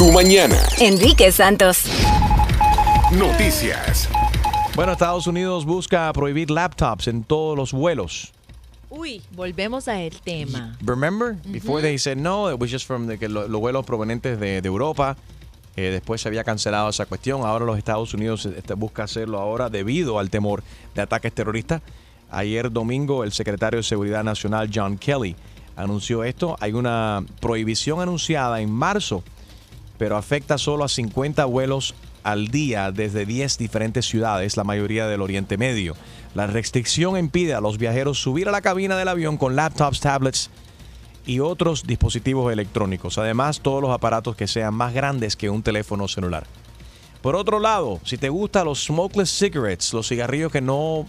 [0.00, 0.56] tu mañana.
[0.78, 1.82] Enrique Santos.
[3.12, 4.08] Noticias.
[4.74, 8.32] Bueno, Estados Unidos busca prohibir laptops en todos los vuelos.
[8.88, 10.78] Uy, volvemos a el tema.
[10.80, 11.36] Remember?
[11.44, 14.62] Before they said no, it was just from the, que lo- los vuelos provenientes de,
[14.62, 15.18] de Europa.
[15.76, 17.42] Eh, después se había cancelado esa cuestión.
[17.42, 20.62] Ahora los Estados Unidos este, busca hacerlo ahora debido al temor
[20.94, 21.82] de ataques terroristas.
[22.30, 25.36] Ayer domingo el secretario de Seguridad Nacional John Kelly
[25.76, 26.56] anunció esto.
[26.58, 29.22] Hay una prohibición anunciada en marzo,
[30.00, 35.20] pero afecta solo a 50 vuelos al día desde 10 diferentes ciudades, la mayoría del
[35.20, 35.94] Oriente Medio.
[36.34, 40.48] La restricción impide a los viajeros subir a la cabina del avión con laptops, tablets
[41.26, 43.18] y otros dispositivos electrónicos.
[43.18, 46.46] Además, todos los aparatos que sean más grandes que un teléfono celular.
[47.20, 51.04] Por otro lado, si te gustan los smokeless cigarettes, los cigarrillos que no,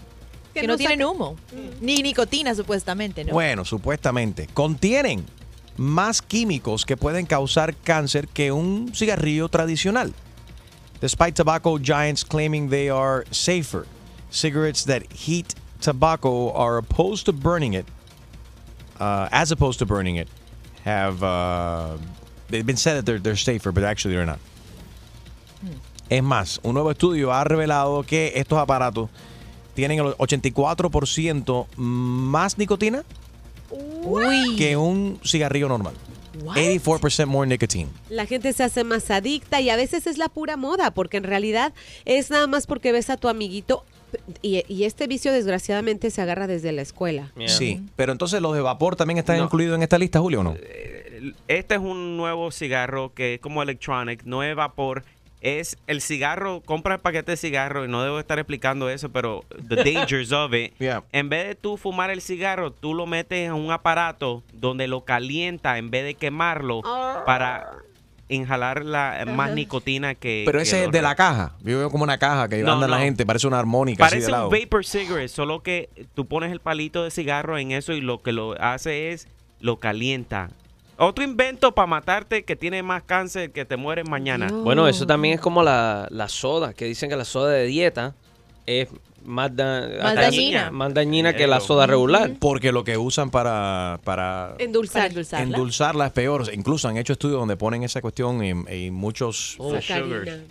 [0.52, 1.36] Que no tienen humo.
[1.80, 3.32] Ni nicotina, supuestamente, ¿no?
[3.32, 5.24] bueno, supuestamente, contienen
[5.76, 10.12] más químicos que pueden causar cáncer que un cigarrillo tradicional.
[11.00, 13.86] Despite tobacco giants claiming they are safer,
[14.30, 17.86] cigarettes that heat tobacco are opposed to burning it,
[19.00, 20.28] uh, as opposed to burning it,
[20.84, 21.96] have uh,
[22.48, 24.38] they've been said that they're, they're safer, but actually they're not.
[26.08, 29.08] Es más, un nuevo estudio ha revelado que estos aparatos
[29.74, 33.02] tienen el 84% más nicotina
[34.04, 34.56] Uy.
[34.56, 35.94] que un cigarrillo normal.
[36.44, 37.88] 84% more nicotine.
[38.08, 41.24] La gente se hace más adicta y a veces es la pura moda, porque en
[41.24, 41.72] realidad
[42.04, 43.84] es nada más porque ves a tu amiguito
[44.40, 47.32] y, y este vicio desgraciadamente se agarra desde la escuela.
[47.46, 49.44] Sí, pero entonces los de vapor también están No.
[49.44, 50.54] incluidos en esta lista, Julio, ¿o no?
[51.48, 55.04] Este es un nuevo cigarro que es como electronic, no es vapor.
[55.42, 59.44] Es el cigarro, compra el paquete de cigarro y no debo estar explicando eso, pero
[59.68, 60.72] the dangers of it.
[60.78, 61.02] Yeah.
[61.12, 65.04] En vez de tú fumar el cigarro, tú lo metes en un aparato donde lo
[65.04, 66.80] calienta en vez de quemarlo
[67.26, 67.72] para
[68.28, 70.44] inhalar la más nicotina que.
[70.46, 71.56] Pero ese es de la caja.
[71.62, 74.20] Yo veo como una caja que No, anda la gente, parece una armónica así de
[74.20, 74.48] Parece lado.
[74.48, 78.22] un vapor cigarette, solo que tú pones el palito de cigarro en eso y lo
[78.22, 79.28] que lo hace es
[79.60, 80.50] lo calienta.
[81.02, 84.48] Otro invento para matarte que tiene más cáncer que te mueres mañana.
[84.52, 88.14] Bueno, eso también es como la, la soda, que dicen que la soda de dieta
[88.66, 88.88] es
[89.24, 90.70] más, da- Más dañina.
[90.72, 92.32] más dañina que la soda regular.
[92.40, 95.06] Porque lo que usan para, para Endulzar.
[95.08, 95.44] endulzarla.
[95.46, 96.44] endulzarla es peor.
[96.52, 99.56] Incluso han hecho estudios donde ponen esa cuestión en, en muchos...
[99.58, 99.72] Oh.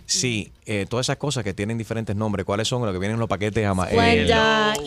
[0.06, 2.44] Sí, eh, todas esas cosas que tienen diferentes nombres.
[2.46, 2.84] ¿Cuáles son?
[2.84, 3.66] Lo que vienen en los paquetes.
[3.66, 4.26] ama- eh,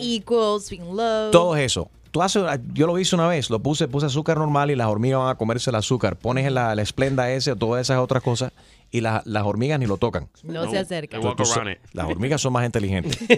[0.00, 1.30] Equals, Swing Low.
[1.30, 1.88] todo eso.
[2.16, 5.18] Tú haces, yo lo hice una vez, lo puse, puse azúcar normal y las hormigas
[5.18, 6.16] van a comerse el azúcar.
[6.16, 8.52] Pones la, la esplenda ese o todas esas otras cosas
[8.90, 10.26] y la- las hormigas ni lo tocan.
[10.42, 11.18] No, se acerca.
[11.18, 11.78] They walk Tú- tú- around it.
[11.92, 13.18] las hormigas son más inteligentes.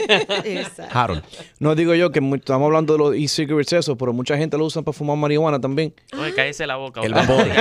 [0.44, 0.96] Exacto.
[0.96, 1.24] Harold.
[1.58, 4.84] No digo yo que estamos hablando de los e-cigarettes eso, pero mucha gente lo usan
[4.84, 5.92] para fumar marihuana también.
[6.16, 7.00] Oye, cállese la boca.
[7.00, 7.48] El vapor.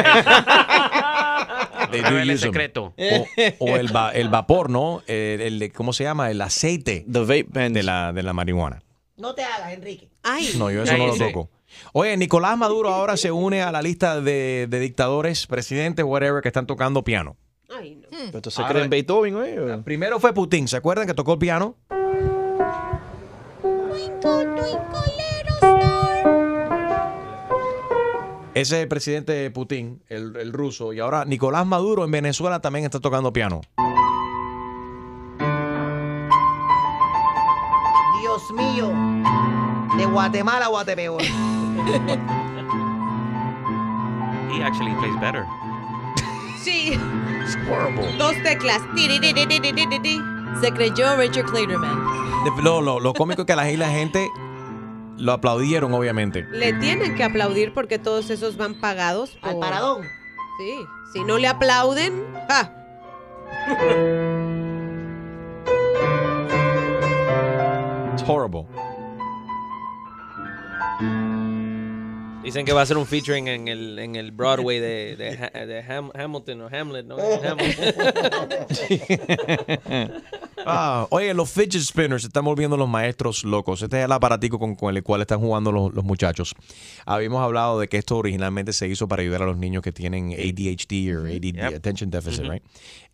[1.94, 2.38] el 'em.
[2.38, 2.94] secreto.
[3.60, 5.02] O, o el, va- el vapor, ¿no?
[5.08, 6.30] El, el- ¿Cómo se llama?
[6.30, 7.74] El aceite The vape pens.
[7.74, 8.84] de la, de la marihuana.
[9.18, 10.10] No te hagas, Enrique.
[10.24, 11.50] Ay, No, yo eso no lo toco.
[11.94, 16.50] Oye, Nicolás Maduro ahora se une a la lista de, de dictadores, presidentes, whatever, que
[16.50, 17.36] están tocando piano.
[17.76, 18.08] ay, no.
[18.10, 19.58] Pero entonces Ahora- creen Beethoven, güey.
[19.58, 21.76] o- Primero fue Putin, ¿se acuerdan que tocó el piano?
[28.54, 30.92] Ese es el presidente Putin, el, el ruso.
[30.92, 33.62] Y ahora Nicolás Maduro en Venezuela también está tocando piano.
[38.48, 38.92] Dios mío.
[39.98, 41.22] De Guatemala a Guatepeor.
[44.52, 45.46] He actually plays better.
[46.64, 46.98] Sí.
[48.18, 48.82] Dos teclas.
[48.96, 50.22] Ti, ti, ti, ti.
[50.62, 52.44] Se creyó Richard Clayderman.
[52.44, 54.30] De- Lo, lo, lo cómico es que la, la gente
[55.18, 56.46] lo aplaudieron, obviamente.
[56.52, 59.38] Le tienen que aplaudir porque todos esos van pagados.
[59.42, 60.04] Al por- paradón.
[60.58, 60.76] Sí.
[61.14, 62.74] Si no le aplauden, ¡ja!
[68.28, 68.66] horrible.
[72.44, 75.66] Dicen que va a ser un featuring en el, en el Broadway de, de, Ha-
[75.66, 77.18] de Ham- Hamilton o Hamlet, ¿no?
[77.44, 77.94] Hamilton.
[80.66, 83.82] Ah, oye, los fidget spinners se están volviendo los maestros locos.
[83.82, 86.56] Este es el aparatico con, con el cual están jugando los, los muchachos.
[87.06, 90.32] Habíamos hablado de que esto originalmente se hizo para ayudar a los niños que tienen
[90.34, 92.64] ADHD o ADD, Attention Deficit, right?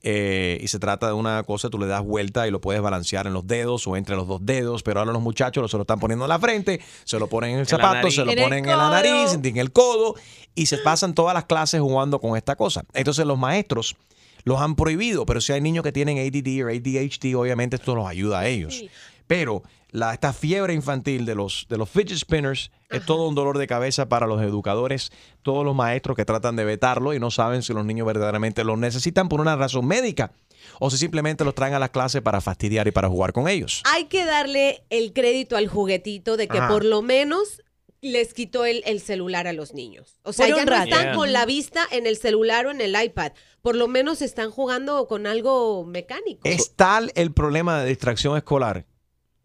[0.05, 3.25] Eh, y se trata de una cosa, tú le das vuelta y lo puedes balancear
[3.27, 5.99] en los dedos o entre los dos dedos, pero ahora los muchachos se lo están
[5.99, 8.37] poniendo en la frente, se lo ponen en el En la zapato, se lo En
[8.43, 8.89] ponen en la codo.
[8.89, 10.15] nariz, en el codo
[10.55, 12.83] y se pasan todas las clases jugando con esta cosa.
[12.93, 13.95] Entonces los maestros
[14.43, 18.07] los han prohibido, pero si hay niños que tienen ADD o ADHD, obviamente esto los
[18.07, 18.83] ayuda a ellos.
[19.27, 23.57] Pero la, esta fiebre infantil de los, de los fidget spinners es todo un dolor
[23.57, 25.11] de cabeza para los educadores,
[25.41, 28.75] todos los maestros que tratan de vetarlo y no saben si los niños verdaderamente lo
[28.75, 30.33] necesitan por una razón médica
[30.79, 33.81] o si simplemente los traen a las clases para fastidiar y para jugar con ellos.
[33.85, 36.67] Hay que darle el crédito al juguetito de que Ajá.
[36.67, 37.62] por lo menos
[38.03, 40.19] les quitó el, el celular a los niños.
[40.23, 40.83] O sea, Por ya un no rato.
[40.89, 41.15] están Yeah.
[41.15, 43.31] con la vista en el celular o en el iPad.
[43.61, 46.41] Por lo menos están jugando con algo mecánico.
[46.43, 48.85] Es tal el problema de distracción escolar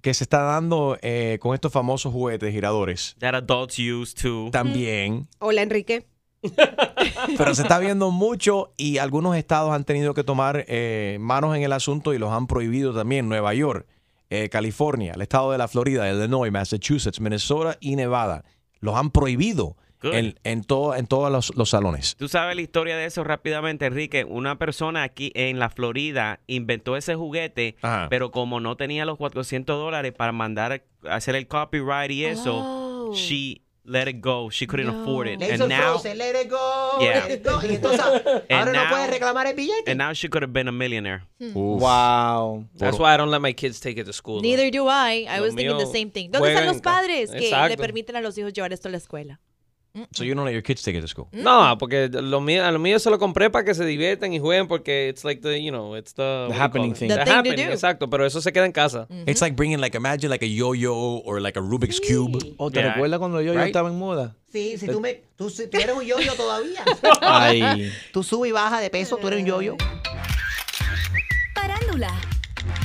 [0.02, 3.16] que se está dando eh, con estos famosos juguetes giradores.
[3.18, 4.50] That adults use too.
[4.52, 5.28] También.
[5.38, 6.06] Hola, Enrique.
[7.36, 11.62] Pero se está viendo mucho y algunos estados han tenido que tomar eh, manos en
[11.62, 13.28] el asunto y los han prohibido también.
[13.28, 13.86] Nueva York,
[14.30, 18.44] eh, California, el estado de la Florida, Illinois, Massachusetts, Minnesota y Nevada.
[18.80, 22.14] Los han prohibido en, en, todo- en todos los, los salones.
[22.16, 24.24] Tú sabes la historia de eso rápidamente, Enrique.
[24.24, 28.06] Una persona aquí en la Florida inventó ese juguete, Ajá.
[28.08, 32.62] pero como no tenía los 400 dólares para mandar a hacer el copyright y eso,
[33.10, 33.12] Oh.
[33.14, 34.50] she let it go.
[34.50, 35.02] She couldn't No.
[35.02, 35.40] afford it.
[35.40, 37.24] Le And now, Frozen, let it go, Yeah.
[37.24, 37.58] let it go.
[37.62, 38.00] Y entonces
[38.50, 39.90] ahora no now- puede reclamar el billete.
[39.90, 41.22] and now she could have been a millionaire.
[41.40, 41.54] Uf.
[41.54, 42.64] Wow.
[42.76, 44.36] That's why I don't let my kids take it to school.
[44.36, 44.42] though.
[44.48, 45.26] Neither do I.
[45.28, 46.30] I Lo was thinking the same thing.
[46.30, 49.40] ¿Dónde están los padres que le permiten a los hijos llevar esto a la escuela?
[50.12, 51.28] So you don't let your kids take it to school.
[51.32, 54.38] No, porque lo mío, a lo mío se lo compré para que se diviertan y
[54.38, 57.08] jueguen porque it's like the, you know, it's the, you happening thing.
[57.08, 57.72] The The thing to happening, do.
[57.72, 59.06] exacto, pero eso se queda en casa.
[59.26, 62.38] It's like bringing, like, imagine like a yo-yo or like a Rubik's Cube.
[62.58, 62.92] ¿O te Yeah.
[62.94, 63.66] recuerdas cuando yo, yo Right.
[63.68, 64.34] estaba en moda?
[64.50, 66.82] Sí, si tú, me, tú, si- tú eres un yoyo todavía.
[67.20, 67.92] Ay.
[68.12, 69.76] Tú subes y bajas de peso, tú eres un yoyo.
[71.54, 72.10] Parándula.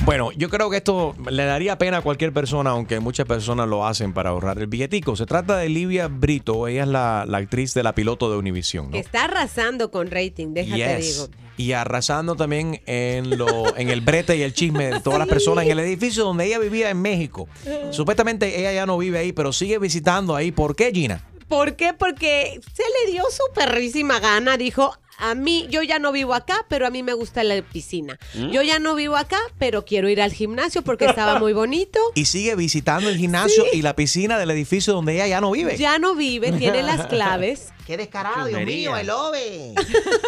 [0.04, 3.86] Bueno, yo creo que esto le daría pena a cualquier persona, aunque muchas personas lo
[3.86, 5.16] hacen para ahorrar el billetico.
[5.16, 8.90] Se trata de Livia Brito, ella es la, la actriz de la piloto de Univision.
[8.90, 8.96] ¿no?
[8.96, 11.14] Está arrasando con rating, déjate Yes.
[11.14, 11.28] digo.
[11.56, 15.64] Y arrasando también en, lo, en el brete y el chisme de todas las personas
[15.64, 17.48] en el edificio donde ella vivía en México.
[17.92, 20.50] Supuestamente ella ya no vive ahí, pero sigue visitando ahí.
[20.50, 21.22] ¿Por qué, Gina?
[21.48, 21.92] ¿Por qué?
[21.94, 24.56] Porque se le dio su perrísima gana.
[24.56, 28.18] Dijo, a mí, yo ya no vivo acá, pero a mí me gusta la piscina.
[28.34, 31.98] Yo ya no vivo acá, pero quiero ir al gimnasio porque estaba muy bonito.
[32.16, 35.76] Y sigue visitando el gimnasio y la piscina del edificio donde ella ya no vive.
[35.76, 37.72] Ya no vive, tiene las claves.
[37.86, 39.74] Qué descarado, Dios mío, el ove.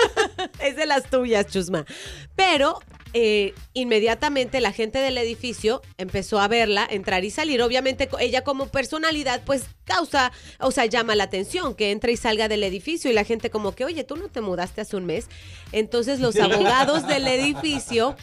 [0.60, 1.86] Es de las tuyas, Chusma.
[2.34, 2.80] Pero
[3.18, 7.62] eh, inmediatamente la gente del edificio empezó a verla entrar y salir.
[7.62, 12.46] Obviamente ella como personalidad pues causa, o sea, llama la atención que entre y salga
[12.46, 15.28] del edificio y la gente como que, oye, tú no te mudaste hace un mes.
[15.72, 18.14] Entonces los abogados del edificio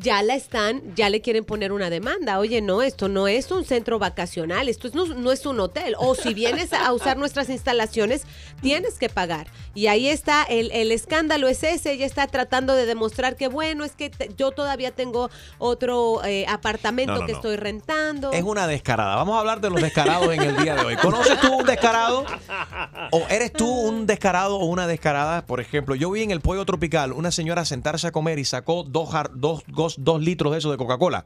[0.00, 2.38] ya la están, ya le quieren poner una demanda.
[2.38, 5.94] Oye, no, esto no es un centro vacacional, esto es- no, no es un hotel.
[5.98, 8.22] O si vienes a usar nuestras instalaciones,
[8.60, 9.46] tienes que pagar.
[9.74, 13.84] Y ahí está, el, el escándalo es ese, ella está tratando de demostrar que, bueno,
[13.84, 18.32] es que te- yo todavía tengo otro eh, apartamento No, no, que estoy rentando.
[18.32, 19.16] Es una descarada.
[19.16, 20.96] Vamos a hablar de los descarados en el día de hoy.
[20.96, 22.24] ¿Conoces tú un descarado?
[23.12, 25.46] ¿O eres tú un descarado o una descarada?
[25.46, 28.82] Por ejemplo, yo vi en el pollo tropical una señora sentarse a comer y sacó
[28.84, 29.62] dos, jar- dos,
[29.96, 31.24] dos, dos litros de eso de Coca-Cola.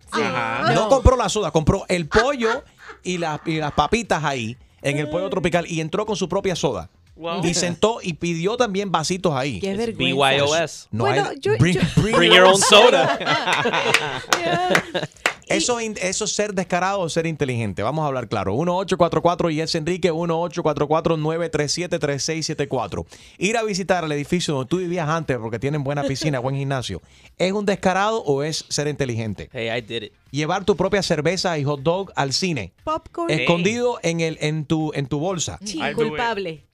[0.75, 2.63] No compró la soda, compró el pollo
[3.03, 6.57] y, las y las papitas ahí en el pollo tropical y entró con su propia
[6.57, 6.91] soda.
[7.15, 7.45] Wow.
[7.45, 9.61] Y sentó y pidió también vasitos ahí.
[9.61, 10.31] Qué vergüenza.
[10.35, 10.89] BYOS.
[10.93, 13.19] No Bueno, hay- yo- bring, yo- bring Bring your own soda.
[15.53, 17.83] Eso, eso es ser descarado o ser inteligente.
[17.83, 18.53] Vamos a hablar claro.
[18.53, 23.07] 1844 y es Enrique 1844-937-3674.
[23.39, 27.03] Ir a visitar el edificio donde tú vivías antes porque tienen buena piscina, buen gimnasio.
[27.39, 29.49] ¿Es un descarado o es ser inteligente?
[29.53, 30.13] Hey, I did it.
[30.31, 32.73] Llevar tu propia cerveza y hot dog al cine.
[32.85, 33.31] Popcorn.
[33.31, 35.59] Escondido en, el, en, tu, en tu bolsa.
[35.65, 36.65] Sí, culpable.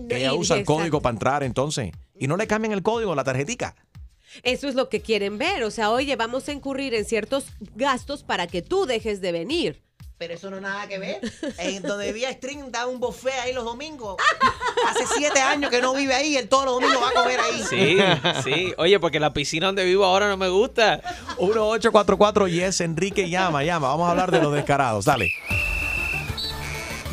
[0.09, 1.91] Que ella usa el código para entrar entonces.
[2.19, 3.75] Y no le cambian el código, la tarjetica.
[4.43, 5.65] Eso es lo que quieren ver.
[5.65, 9.83] O sea, oye, vamos a incurrir en ciertos gastos para que tú dejes de venir.
[10.21, 11.19] Pero eso no es nada que ver.
[11.59, 14.17] En donde vivía String da un buffet ahí los domingos.
[14.87, 16.37] Hace siete años que no vive ahí.
[16.37, 17.63] Él todos los domingos va a comer ahí.
[17.67, 17.99] Sí,
[18.45, 18.75] sí.
[18.77, 21.01] Oye, porque la piscina donde vivo ahora no me gusta.
[21.39, 23.89] 1844 y es Enrique llama, llama.
[23.89, 25.07] Vamos a hablar de los descarados.
[25.07, 25.33] Dale.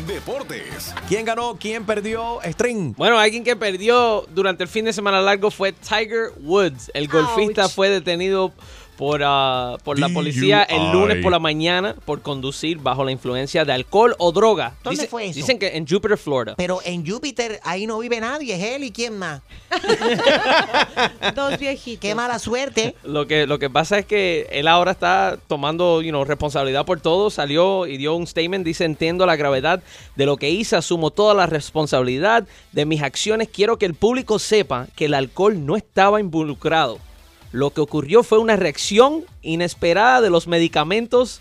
[0.06, 0.94] Deportes.
[1.08, 1.56] ¿Quién ganó?
[1.58, 2.40] ¿Quién perdió?
[2.44, 2.94] String.
[2.94, 6.90] Bueno, alguien que perdió durante el fin de semana largo fue Tiger Woods.
[6.92, 7.72] El golfista Ouch.
[7.72, 8.52] fue detenido
[8.98, 13.64] por, ah, por la policía el lunes por la mañana por conducir bajo la influencia
[13.64, 14.74] de alcohol o droga.
[14.82, 15.36] ¿Dónde Dice- fue eso?
[15.36, 16.54] Dicen que en Jupiter, Florida.
[16.56, 19.40] Pero en Júpiter ahí no vive nadie, es él y quién más.
[21.36, 22.00] Dos viejitos.
[22.00, 22.96] Qué mala suerte.
[23.04, 27.00] Lo que, lo que pasa es que él ahora está tomando you know, responsabilidad por
[27.00, 27.30] todo.
[27.30, 28.66] Salió y dio un statement.
[28.66, 29.80] Dice, entiendo la gravedad
[30.16, 30.74] de lo que hice.
[30.74, 33.48] Asumo toda la responsabilidad de mis acciones.
[33.48, 36.98] Quiero que el público sepa que el alcohol no estaba involucrado.
[37.52, 41.40] Lo que ocurrió fue una reacción inesperada de los medicamentos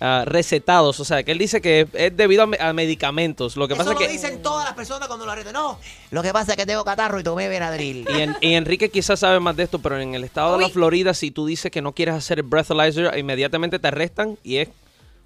[0.00, 0.98] ah, recetados.
[1.00, 3.56] O sea, que él dice que es debido a, me- a medicamentos.
[3.56, 4.12] Lo que Eso pasa lo es que...
[4.12, 5.52] dicen todas las personas cuando lo arrestan.
[5.54, 5.78] No,
[6.10, 8.04] lo que pasa es que tengo catarro y tomé Benadryl.
[8.08, 10.68] Y, en- y Enrique quizás sabe más de esto, pero en el estado de la.
[10.70, 14.68] Florida, si tú dices que no quieres hacer el breathalyzer, inmediatamente te arrestan y es.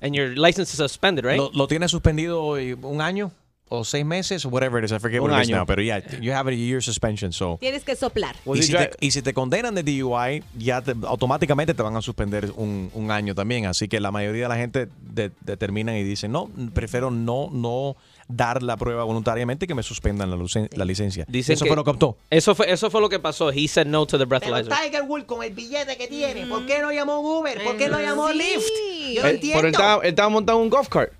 [0.01, 1.37] And your license is suspended, right?
[1.39, 3.33] ¿Lo, lo tienes suspendido un año
[3.69, 4.93] o seis meses o whatever it is?
[4.93, 5.57] I forget Un what it is año.
[5.59, 5.67] now.
[5.67, 7.33] Pero yeah, you have a year suspension.
[7.33, 7.59] So.
[7.61, 8.37] Tienes que soplar.
[8.45, 11.83] Was Y si, te, dri- y si te condenan de DUI, ya te- automáticamente te
[11.83, 13.67] van a suspender un, un año también.
[13.67, 17.97] Así que la mayoría de la gente de- determinan y dicen, no, prefiero no, no
[18.31, 21.25] dar la prueba voluntariamente y que me suspendan la, lucen- la licencia.
[21.29, 22.17] Dicen Eso que- fue lo que optó.
[22.31, 23.51] Eso fue, eso fue lo que pasó.
[23.51, 24.73] He said no to the Pero breathalyzer.
[24.73, 27.63] Tiger Woods con el billete que tiene, ¿por qué no llamó un Uber?
[27.65, 28.39] ¿Por qué no llamó Sí.
[28.39, 29.15] Lyft?
[29.15, 29.57] Yo no Eh, entiendo.
[29.59, 31.11] pero él estaba, él estaba montado en un golf cart.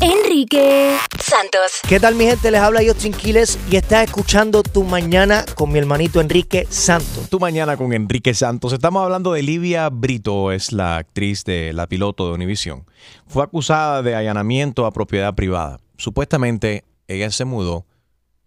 [0.02, 1.74] Enrique Santos.
[1.88, 2.50] ¿Qué tal mi gente?
[2.50, 7.30] Les habla Justin Quiles y estás escuchando Tu Mañana con mi hermanito Enrique Santos.
[7.30, 8.74] Tu mañana con Enrique Santos.
[8.74, 12.84] Estamos hablando de Livia Brito, es la actriz de la piloto de Univision.
[13.28, 15.80] Fue acusada de allanamiento a propiedad privada.
[15.98, 17.86] Supuestamente ella se mudó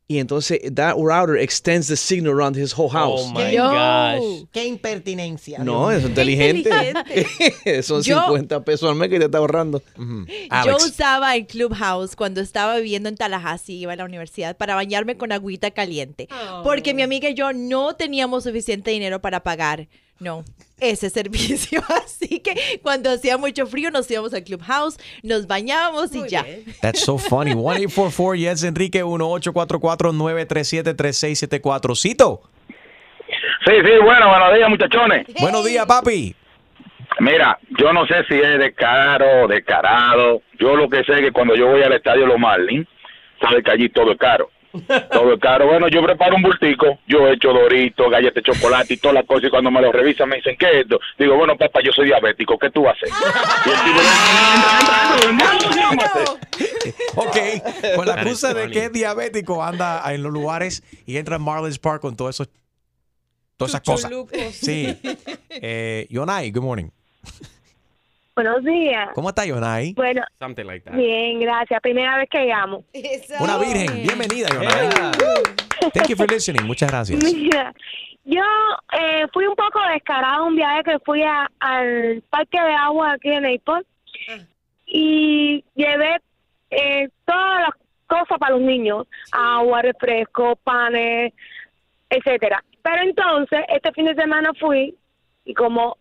[0.06, 3.22] Y entonces that router extends the signal around his whole house.
[3.24, 3.70] Oh my Yo.
[3.70, 4.44] gosh.
[4.52, 5.60] Qué impertinencia.
[5.60, 6.68] no, Dios es inteligente.
[6.94, 7.82] inteligente.
[7.82, 9.82] Son Yo- 50 pesos al mes que te está ahorrando.
[9.96, 10.26] Ujú.
[10.66, 15.16] Yo usaba el Clubhouse cuando estaba viviendo en Tallahassee, iba a la universidad, para bañarme
[15.16, 16.28] con agüita caliente.
[16.62, 19.88] Porque mi amiga y yo no teníamos suficiente dinero para pagar,
[20.20, 20.44] no,
[20.80, 21.82] ese servicio.
[22.04, 26.42] Así que cuando hacía mucho frío nos íbamos al Clubhouse, nos bañábamos y Muy ya.
[26.42, 26.64] bien.
[26.80, 27.54] That's so funny.
[27.64, 31.96] 1844 yes Enrique 1844-937-3674.
[31.96, 32.42] Cito.
[33.66, 35.26] Sí, sí, bueno, buenos días, muchachones.
[35.40, 36.34] Buenos días, papi.
[37.20, 40.42] Mira, yo no sé si es descaro o descarado.
[40.58, 42.86] Yo lo que sé es que cuando yo voy al estadio Los Marlins,
[43.40, 44.50] sabe que allí todo es caro.
[45.10, 45.66] Todo es caro.
[45.66, 49.44] Bueno, yo preparo un bultico, yo echo doritos, galletas de chocolate y todas las cosas,
[49.44, 50.98] y cuando me lo revisan me dicen, ¿qué es esto?
[51.18, 53.10] Digo, bueno, papá, yo soy diabético, ¿qué tú haces?
[53.64, 54.00] Y el tipo,
[57.16, 57.36] Ok,
[57.96, 61.78] con la excusa de que es diabético, anda en los lugares y entra en Marlins
[61.78, 62.46] Park con todo eso,
[63.56, 64.10] todas esas cosas.
[64.52, 64.96] Sí.
[65.56, 66.88] Eh, Yonai, good morning.
[68.36, 69.10] Buenos días.
[69.14, 69.92] ¿Cómo está Yonai?
[69.94, 70.96] Bueno, Something like that.
[70.96, 71.80] bien, gracias.
[71.80, 72.84] Primera vez que llamo.
[73.38, 74.02] Una virgen.
[74.02, 74.88] Bienvenida, Yonai.
[75.92, 76.64] Thank you for listening.
[76.66, 77.22] Muchas gracias.
[77.22, 77.72] Mira,
[78.24, 78.42] yo
[78.98, 83.30] eh, fui un poco descarada un viaje que fui a- al parque de agua aquí
[83.30, 83.86] en Naples
[84.86, 86.16] y llevé
[86.70, 87.70] eh, todas las
[88.08, 91.32] cosas para los niños, agua, refresco, panes,
[92.10, 92.64] etcétera.
[92.82, 94.96] Pero entonces, este fin de semana fui
[95.44, 95.96] y como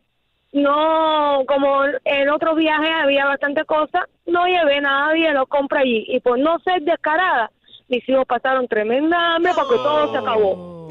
[0.54, 6.06] no, como en otro viaje había bastante cosas, no llevé nada y lo compré allí.
[6.08, 7.52] Y por no ser descarada,
[7.90, 10.88] mis hijos pasaron tremenda hambre porque todo se acabó.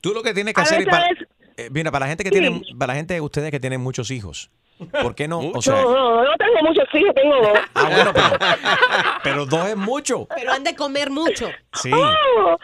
[0.00, 2.24] Tú lo que tienes que A hacer veces para, es- eh, mira, para la gente
[2.24, 2.40] que Sí.
[2.40, 4.50] tiene, para la gente de ustedes que tienen muchos hijos,
[4.88, 5.38] ¿por qué no?
[5.38, 7.58] O No, sea, no, no tengo muchos hijos, tengo dos.
[7.74, 8.36] ah, bueno, pero,
[9.22, 10.26] pero dos es mucho.
[10.34, 11.48] Pero han de comer mucho.
[11.74, 11.90] Sí.
[11.92, 12.56] Oh,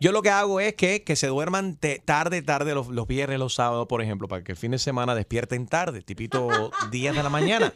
[0.00, 3.38] Yo lo que hago es que, que se duerman te- tarde, tarde los, los viernes,
[3.38, 7.22] los sábados, por ejemplo, para que el fin de semana despierten tarde, tipito 10 de
[7.22, 7.72] la mañana.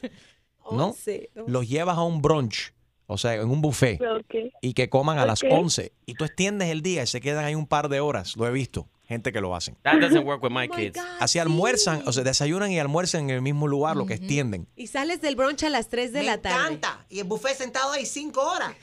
[0.70, 0.86] ¿No?
[0.88, 1.30] Once.
[1.46, 2.72] Los llevas a un brunch,
[3.06, 4.52] o sea, en un buffet, Ok.
[4.60, 5.50] y que coman a las Ok.
[5.52, 5.92] 11.
[6.06, 8.36] Y tú extiendes el día y se quedan ahí un par de horas.
[8.36, 9.76] Lo he visto, gente que lo hacen.
[9.82, 10.99] That doesn't work with Oh my kids.
[11.21, 14.66] Así almuerzan, o sea, desayunan y almuerzan en el mismo lugar, lo que extienden.
[14.76, 16.56] Y sales del brunch a las 3 de Me la tarde.
[16.59, 17.04] encanta.
[17.11, 18.73] Y el buffet sentado ahí cinco horas.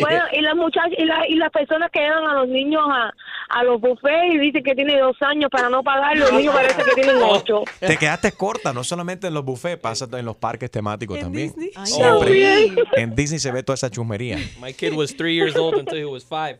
[0.00, 3.12] Bueno, y los muchachos y, la- y las personas que llevan a los niños a,
[3.50, 6.82] a los buffets y dicen que tiene dos años para no pagar, los niños parece
[6.84, 7.62] que tienen ocho.
[7.80, 11.48] Te quedaste corta, no solamente en los buffets, pasa en los parques temáticos también.
[11.48, 11.70] Disney?
[11.76, 12.72] Ay, Siempre.
[12.96, 14.38] En Disney se ve toda esa chusmería.
[14.60, 16.58] My kid was three years old until he was five.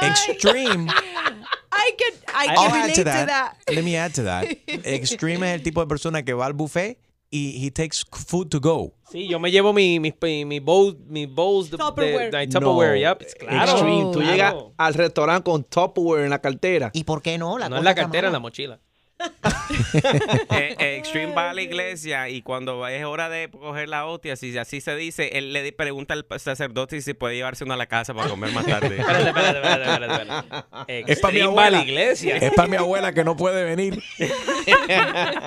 [0.00, 0.88] Extreme.
[1.72, 3.26] I can, I I'll can add relate to to that.
[3.66, 3.74] that.
[3.74, 4.44] Let me add to that.
[4.84, 6.98] Extreme es el tipo de persona que va al buffet
[7.30, 8.92] y he takes food to go.
[9.10, 10.12] Sí, yo me llevo mi, mi,
[10.44, 12.30] mi bowls, mis bowls de, de, Tupperware.
[12.30, 12.96] de Tupperware, No.
[12.96, 13.22] yep.
[13.38, 13.72] Claro.
[13.72, 14.02] Extreme.
[14.12, 14.30] Tú claro.
[14.32, 16.90] llegas al restaurante con Tupperware en la cartera.
[16.92, 17.56] ¿Y por qué no?
[17.58, 18.78] La No en la cartera, en la mochila.
[20.50, 24.36] Eh, eh, Extreme va a la iglesia y cuando es hora de coger la hostia,
[24.36, 27.86] si así se dice, él le pregunta al sacerdote si puede llevarse uno a la
[27.86, 28.98] casa para comer más tarde.
[28.98, 30.66] Espérate, espérate, espérate, espérate, espérate.
[31.12, 31.90] Es para mi Extreme va a la abuela.
[31.92, 32.36] iglesia.
[32.36, 34.02] Es para mi abuela que no puede venir.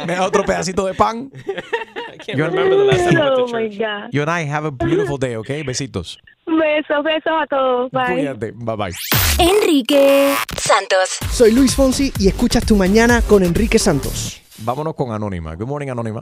[0.07, 1.31] Me da otro pedacito de pan.
[1.35, 4.13] I can't remember the last time I went Oh to church.
[4.13, 5.49] You and I have a beautiful day, ¿ok?
[5.65, 6.17] Besitos.
[6.45, 7.91] Besos, besos a todos.
[7.91, 8.13] Bye.
[8.13, 8.51] Cuídate.
[8.55, 8.93] Bye bye.
[9.39, 11.17] Enrique Santos.
[11.31, 14.41] Soy Luis Fonsi y escuchas Tu Mañana con Enrique Santos.
[14.59, 15.55] Vámonos con Anónima.
[15.55, 16.21] Good morning, Anónima.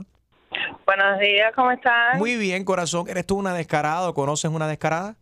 [0.86, 2.18] Buenos días, ¿cómo están?
[2.18, 3.08] Muy bien, corazón.
[3.08, 5.16] ¿Eres tú una descarada o conoces una descarada?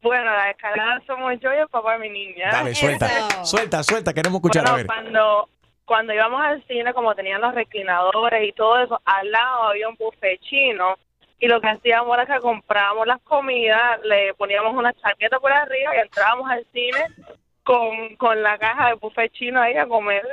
[0.00, 2.50] Bueno, la descarada somos yo y el papá de mi niña.
[2.52, 3.06] Dale, suelta.
[3.06, 3.44] Eso.
[3.44, 4.14] Suelta, suelta.
[4.14, 4.62] Queremos escuchar.
[4.62, 4.86] Bueno, a ver.
[4.86, 5.48] cuando
[5.84, 9.96] cuando íbamos al cine, como tenían los reclinadores y todo eso, al lado había un
[9.96, 10.94] buffet chino
[11.40, 15.96] y lo que hacíamos era que comprábamos las comidas, le poníamos una chaqueta por arriba
[15.96, 16.98] y entrábamos al cine
[17.62, 20.22] con, con la caja de buffet chino ahí a comer.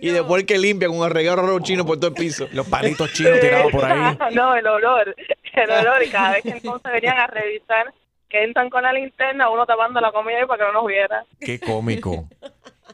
[0.00, 2.48] Y después que limpia con el regalo chino por todo el piso.
[2.52, 4.18] Los palitos chinos tirados por ahí.
[4.34, 5.14] no, el olor,
[5.52, 7.94] el olor y cada vez que entonces venían a revisar
[8.28, 11.24] que entran con la linterna, uno tapando la comida ahí para que no nos viera.
[11.40, 12.28] Qué cómico.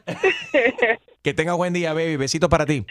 [1.23, 2.17] Que tenga buen día, baby.
[2.17, 2.85] Besito para ti.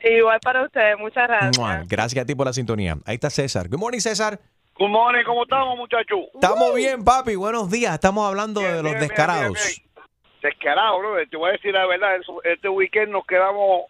[0.00, 1.58] Igual para ustedes, muchas gracias.
[1.58, 1.82] Mua.
[1.88, 2.96] Gracias a ti por la sintonía.
[3.04, 3.68] Ahí está César.
[3.68, 4.38] Good morning, César.
[4.78, 6.20] Good morning, ¿cómo estamos, muchachos?
[6.34, 7.34] Estamos bien, papi.
[7.34, 7.94] Buenos días.
[7.94, 9.54] Estamos hablando de los Bien, descarados.
[9.54, 9.92] bien, bien.
[10.42, 11.14] Descarado, bro.
[11.28, 12.10] Te voy a decir la verdad.
[12.44, 13.82] Este weekend nos quedamos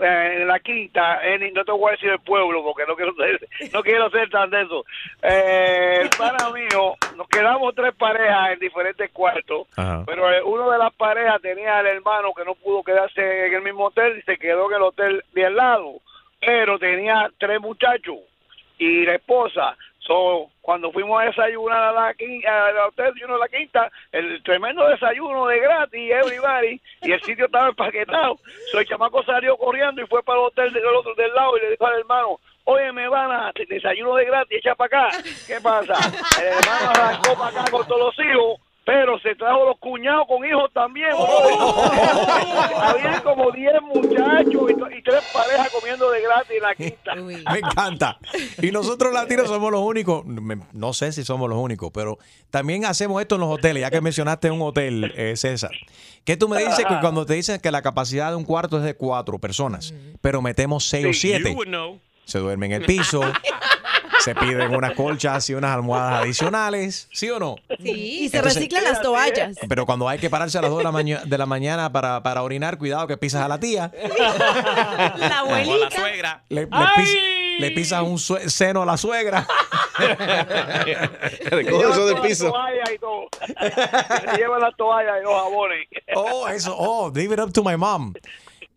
[0.00, 1.20] eh, en la quinta.
[1.26, 3.40] en- no te voy a decir el pueblo porque no quiero ser,
[3.72, 4.84] no quiero ser tan de eso.
[5.22, 9.66] Eh, el pana mío, nos quedamos tres parejas en diferentes cuartos.
[9.76, 10.02] Ajá.
[10.06, 13.62] Pero eh, uno de las parejas tenía al hermano que no pudo quedarse en el
[13.62, 15.94] mismo hotel y se quedó en el hotel de al lado.
[16.40, 18.16] Pero tenía tres muchachos
[18.78, 19.76] y la esposa.
[20.60, 24.42] Cuando fuimos a desayunar a la quinta, al hotel de uno de la quinta, el
[24.42, 28.36] tremendo desayuno de gratis, everybody, y el sitio estaba empaquetado.
[28.72, 31.60] So, el chamaco salió corriendo y fue para el hotel del otro del lado y
[31.60, 35.18] le dijo al hermano, oye, me van a desayuno de gratis, echa para acá.
[35.46, 35.94] ¿Qué pasa?
[36.40, 38.60] El hermano arrancó para acá con todos los hijos.
[38.90, 41.10] Pero se trajo los cuñados con hijos también.
[42.76, 47.14] Había como 10 muchachos y, y tres parejas comiendo de gratis en la quinta.
[47.52, 48.18] Me encanta.
[48.60, 52.18] Y nosotros latinos somos los únicos, no sé si somos los únicos, pero
[52.50, 55.70] también hacemos esto en los hoteles, ya que mencionaste un hotel, eh, César.
[56.24, 58.82] ¿Qué tú me dices que cuando te dicen que la capacidad de un cuarto es
[58.82, 61.56] de cuatro personas, pero metemos seis o siete?
[62.24, 63.20] Se duerme en el piso,
[64.22, 67.56] se piden unas colchas y unas almohadas adicionales, ¿sí o no?
[67.82, 67.90] Sí,
[68.24, 69.56] y se Entonces- reciclan las toallas.
[69.68, 72.22] Pero cuando hay que pararse a las 2 de la, maña- de la mañana para,
[72.22, 73.90] para orinar, cuidado que pisas a la tía.
[74.18, 75.90] La O la abuelita.
[75.90, 76.42] suegra.
[76.48, 77.16] Le, le pis-
[77.58, 79.46] le pisas un seno a la suegra.
[81.50, 82.50] Recoge eso del piso.
[82.50, 83.28] Toalla y todo.
[84.30, 85.86] Se llevan las toallas y los jabones.
[86.14, 86.74] Oh, eso.
[86.78, 88.14] Oh, leave it up to my mom.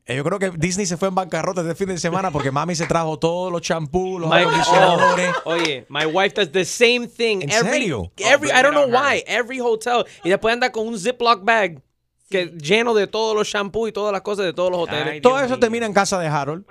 [0.06, 2.76] Eh, Yo creo que Disney se fue en bancarrota este fin de semana porque mami
[2.76, 5.32] se trajo todos los champús, los My- acondicionadores.
[5.46, 7.42] oh, oye, my wife does the same thing.
[7.42, 8.12] ¿En every, serio?
[8.18, 9.24] Every, Oh, I don't know why.
[9.28, 10.06] Every hotel.
[10.24, 11.82] Y después anda con un Ziploc bag
[12.30, 15.08] que, lleno de todos los shampoos y todas las cosas de todos los hoteles.
[15.08, 15.60] Ay, Todo Dios eso mío.
[15.60, 16.66] termina en casa de Harold.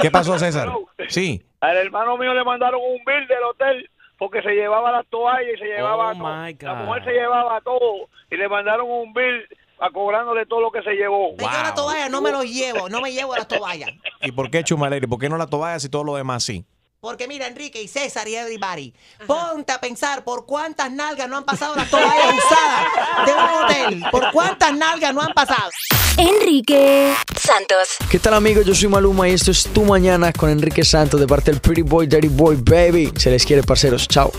[0.00, 0.70] ¿Qué pasó, César?
[1.08, 1.42] Sí.
[1.60, 5.58] Al hermano mío le mandaron un bill del hotel porque se llevaba las toallas y
[5.58, 6.42] se llevaba Oh, todo.
[6.44, 6.84] my La God.
[6.86, 9.46] mujer se llevaba todo y le mandaron un bill
[9.78, 11.36] a cobrándole todo lo que se llevó.
[11.38, 13.90] Yo las toallas no me los llevo, no me llevo las toallas.
[14.22, 15.06] ¿Y por qué Chumaleri?
[15.06, 16.64] ¿Por qué no la toallas y todo lo demás sí?
[17.00, 18.92] Porque mira, Enrique y César y everybody,
[19.26, 24.04] ponte a pensar por cuántas nalgas no han pasado las toallas usadas de un hotel.
[24.10, 25.70] ¿Por cuántas nalgas no han pasado?
[26.16, 27.96] Enrique Santos.
[28.10, 28.64] ¿Qué tal amigos?
[28.64, 31.82] Yo soy Maluma y esto es Tu Mañana con Enrique Santos de parte del Pretty
[31.82, 33.12] Boy, Dirty Boy, Baby.
[33.16, 34.08] Se les quiere, parceros.
[34.08, 34.32] Chao.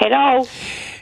[0.00, 0.42] Hello,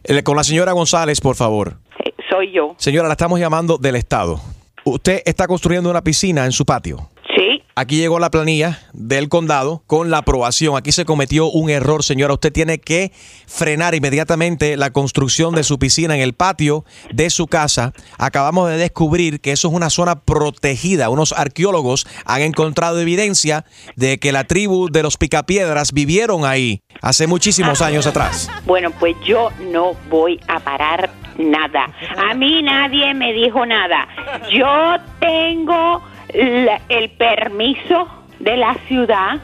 [0.04, 1.74] Eh, Con la señora González, por favor.
[2.04, 2.74] eh, soy yo.
[2.78, 4.40] Señora, la estamos llamando del Estado.
[4.84, 7.08] Usted está construyendo una piscina en su patio.
[7.48, 10.76] Sí, Aquí llegó la planilla del condado con la aprobación.
[10.76, 12.34] Aquí se cometió un error, señora.
[12.34, 13.12] Usted tiene que
[13.46, 17.92] frenar inmediatamente la construcción de su piscina en el patio de su casa.
[18.18, 21.08] Acabamos de descubrir que eso es una zona protegida.
[21.08, 23.64] Unos arqueólogos han encontrado evidencia
[23.96, 28.50] de que la tribu de los picapiedras vivieron ahí hace muchísimos años atrás.
[28.66, 31.92] bueno, pues yo no voy a parar nada.
[32.16, 34.08] A mí nadie me dijo nada.
[34.50, 36.02] Yo tengo
[36.34, 39.40] la- el permiso de la ciudad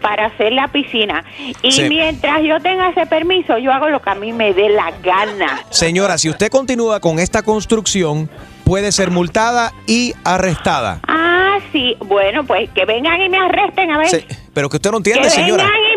[0.00, 1.24] para hacer la piscina.
[1.62, 1.82] Y Sí.
[1.88, 5.60] mientras yo tenga ese permiso, yo hago lo que a mí me dé la gana.
[5.70, 8.28] Señora, si usted continúa con esta construcción,
[8.64, 11.00] puede ser multada y arrestada.
[11.06, 11.96] Ah, sí.
[12.00, 14.24] Bueno, pues que vengan y me arresten, a ver.
[14.54, 15.64] Pero que usted no que entiende, señora.
[15.64, 15.89] vengan y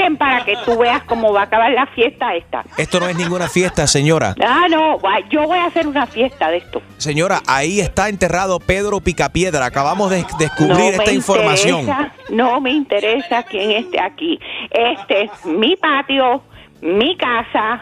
[0.00, 2.64] arresten para que tú veas cómo va a acabar la fiesta esta.
[2.76, 4.34] Esto no es ninguna fiesta, señora.
[4.44, 4.98] Ah, no,
[5.30, 6.82] yo voy a hacer una fiesta de esto.
[6.98, 9.64] Señora, ahí está enterrado Pedro Picapiedra.
[9.66, 11.80] Acabamos de No descubrir me esta información.
[11.80, 14.38] interesa, no me interesa quién esté aquí.
[14.70, 16.42] Este es mi patio,
[16.80, 17.80] mi casa,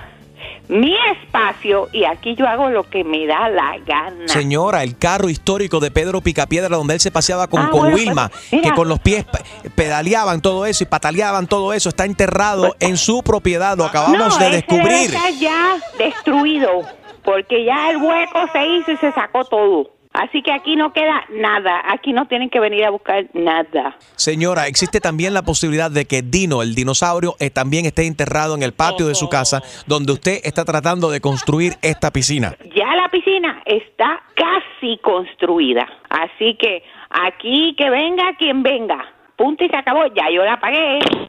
[0.68, 4.28] mi espacio y aquí yo hago lo que me da la gana.
[4.28, 7.94] Señora, el carro histórico de Pedro Picapiedra donde él se paseaba con, Ah, con bueno,
[7.96, 8.62] pues, Wilma, mira.
[8.68, 12.96] que con los pies pe- pedaleaban todo eso y pataleaban todo eso, está enterrado en
[12.96, 13.76] su propiedad.
[13.78, 15.14] Lo acabamos no, de descubrir.
[15.14, 16.82] estar ya destruido
[17.24, 19.90] porque ya el hueco se hizo y se sacó todo.
[20.18, 21.80] Así que aquí no queda nada.
[21.86, 23.96] Aquí no tienen que venir a buscar nada.
[24.16, 28.64] Señora, existe también la posibilidad de que Dino, el dinosaurio, eh, también esté enterrado en
[28.64, 32.56] el patio de su casa donde usted está tratando de construir esta piscina.
[32.74, 35.86] Ya la piscina está casi construida.
[36.08, 38.98] Así que aquí que venga quien venga.
[39.36, 40.04] Punto y se acabó.
[40.16, 40.98] Ya yo la pagué.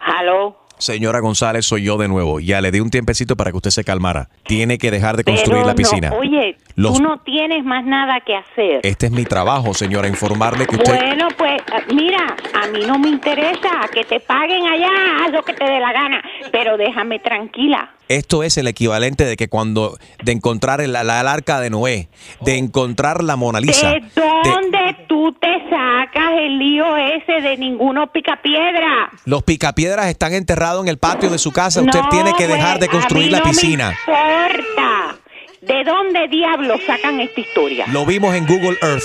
[0.00, 0.61] Aló.
[0.78, 2.40] Señora González, soy yo de nuevo.
[2.40, 4.28] Ya le di un tiempecito para que usted se calmara.
[4.44, 6.10] Tiene que dejar de construir Pero la piscina.
[6.10, 8.80] No, oye, Los- tú no tienes más nada que hacer.
[8.82, 10.96] Este es mi trabajo, señora, informarle que usted...
[10.98, 14.90] Bueno, pues eh, mira, a mí no me interesa que te paguen allá,
[15.24, 17.90] haz lo que te dé la gana, pero déjame tranquila.
[18.08, 19.96] Esto es el equivalente de que cuando...
[20.24, 22.08] De encontrar el, la, el arca de Noé,
[22.40, 23.90] de encontrar la Mona Lisa.
[23.92, 24.02] ¿De
[24.44, 25.70] dónde tú te
[26.12, 29.10] sacas el lío ese de ninguno picapiedra?
[29.24, 31.80] Los picapiedras están enterrados en el patio de su casa.
[31.80, 33.92] Usted No, tiene que dejar de pues, a construir mí la no me piscina.
[34.06, 35.16] importa.
[35.60, 37.86] ¿De dónde diablos sacan esta historia?
[37.92, 39.04] Lo vimos en Google Earth.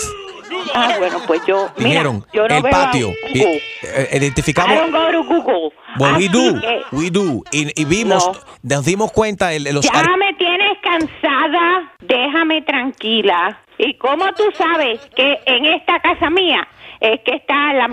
[0.74, 3.12] Ah, bueno, pues yo, mira, Dijeron, yo no el veo patio.
[3.34, 3.62] Eh,
[4.12, 4.76] I identificamos...
[4.76, 5.72] don't go to Google.
[6.00, 7.44] Well, we do, que we do.
[7.52, 8.30] Y, y vimos,
[8.64, 13.60] nos dimos cuenta, el, los ya me tienes cansada, déjame tranquila.
[13.78, 16.68] ¿Y cómo tú sabes que en esta casa mía
[17.00, 17.90] es que está la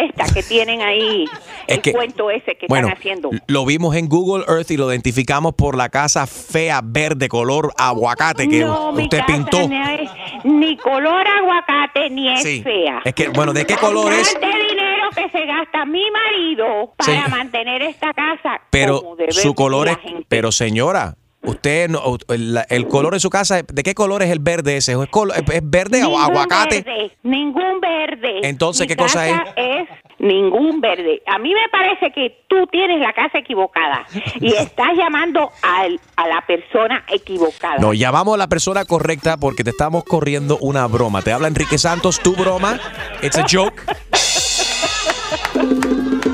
[0.00, 1.24] esta que tienen ahí,
[1.66, 3.30] Es el que- cuento ese que bueno, están haciendo?
[3.46, 8.48] lo vimos en Google Earth y lo identificamos por la casa fea verde color aguacate
[8.48, 9.68] que no, mi usted casa pintó.
[9.68, 10.10] ni es
[10.44, 12.62] ni color aguacate ni es Sí.
[12.62, 13.00] fea.
[13.04, 14.34] Es que, bueno, ¿de qué color es?
[14.40, 17.30] Dinero que se gasta mi marido para Sí.
[17.30, 20.24] mantener esta casa Pero como debe su color es, gente.
[20.28, 24.38] pero señora, usted, no, el, el color de su casa, ¿de qué color es el
[24.38, 24.92] verde ese?
[24.92, 26.82] ¿Es, colo- es verde o aguacate?
[26.82, 28.40] verde, ningún verde.
[28.42, 31.20] Entonces, Mi ¿qué cosa casa es ningún verde.
[31.26, 34.06] A mí me parece que tú tienes la casa equivocada
[34.40, 37.78] y estás llamando al- a la persona equivocada.
[37.78, 41.22] No, llamamos a la persona correcta porque te estamos corriendo una broma.
[41.22, 42.78] Te habla Enrique Santos, tu broma.
[43.20, 43.82] It's a joke.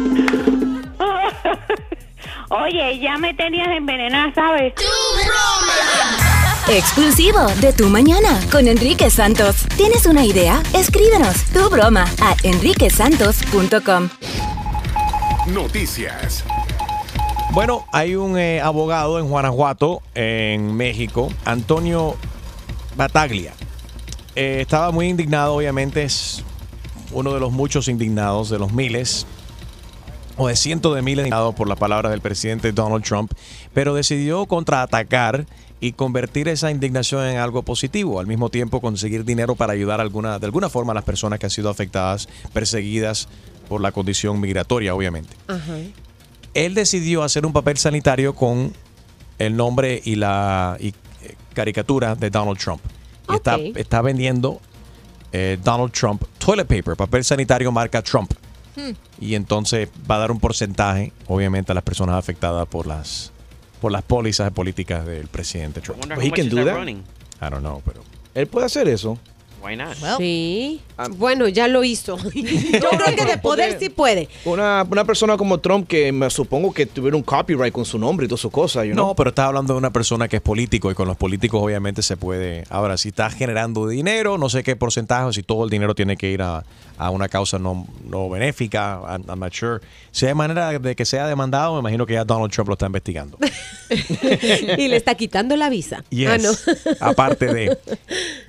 [2.50, 4.72] Oye, ya me tenías envenenada, ¿sabes?
[6.66, 9.66] Exclusivo de Tu Mañana con Enrique Santos.
[9.76, 10.62] ¿Tienes una idea?
[10.74, 14.08] Escríbenos tu broma a enriquesantos.com.
[15.48, 16.44] Noticias.
[17.52, 22.16] Bueno, hay un eh, abogado en Guanajuato, en México, Antonio
[22.96, 23.52] Bataglia.
[24.36, 26.42] Eh, estaba muy indignado, obviamente es
[27.12, 29.26] uno de los muchos indignados, de los miles,
[30.38, 33.32] o de cientos de miles indignados por las palabras del presidente Donald Trump,
[33.74, 35.46] pero decidió contraatacar
[35.80, 40.38] y convertir esa indignación en algo positivo, al mismo tiempo conseguir dinero para ayudar alguna,
[40.38, 43.28] de alguna forma a las personas que han sido afectadas, perseguidas
[43.68, 45.34] por la condición migratoria, obviamente
[46.54, 48.72] él decidió hacer un papel sanitario con
[49.38, 50.94] el nombre y la y, eh,
[51.54, 52.80] caricatura de Donald Trump.
[53.30, 53.76] Y está, Ok.
[53.76, 54.60] está vendiendo
[55.32, 58.32] eh, Donald Trump toilet paper, papel sanitario marca Trump.
[58.78, 58.92] Hmm.
[59.20, 63.32] Y entonces va a dar un porcentaje, obviamente, a las personas afectadas por las
[63.80, 66.00] por las pólizas políticas del presidente Trump.
[66.00, 66.74] wonder how He much can is do that that?
[66.76, 66.98] running.
[67.40, 68.02] I don't know, pero
[68.34, 69.18] Él puede hacer eso.
[69.62, 69.96] Why not?
[70.18, 70.80] Sí.
[71.16, 72.16] Bueno, ya lo hizo.
[72.34, 74.28] Yo creo que de poder sí puede.
[74.44, 78.26] Una, una persona como Trump que me supongo que tuviera un copyright con su nombre
[78.26, 79.08] y todas sus cosas, you know?
[79.08, 82.02] No, pero estás hablando de una persona que es político y con los políticos obviamente
[82.02, 82.64] se puede.
[82.70, 86.30] Ahora, si estás generando dinero, no sé qué porcentaje, si todo el dinero tiene que
[86.30, 86.64] ir a,
[86.96, 89.80] a una causa no, no benéfica, I'm, I'm not sure.
[90.10, 92.86] Si hay manera de que sea demandado, me imagino que ya Donald Trump lo está
[92.86, 93.38] investigando.
[94.78, 96.04] y le está quitando la visa.
[96.10, 96.28] Yes.
[96.28, 96.50] Ah, no.
[97.00, 97.78] Aparte de.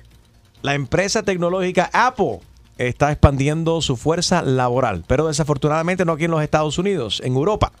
[0.62, 2.40] La empresa tecnológica Apple
[2.78, 7.72] está expandiendo su fuerza laboral, pero desafortunadamente no aquí en los Estados Unidos, en Europa.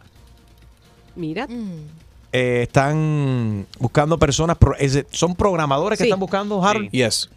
[1.16, 1.46] Mira.
[2.32, 6.08] eh, están buscando personas, pro- es de- son programadores que Sí.
[6.08, 6.88] están buscando, Harold.
[6.92, 7.28] Yes.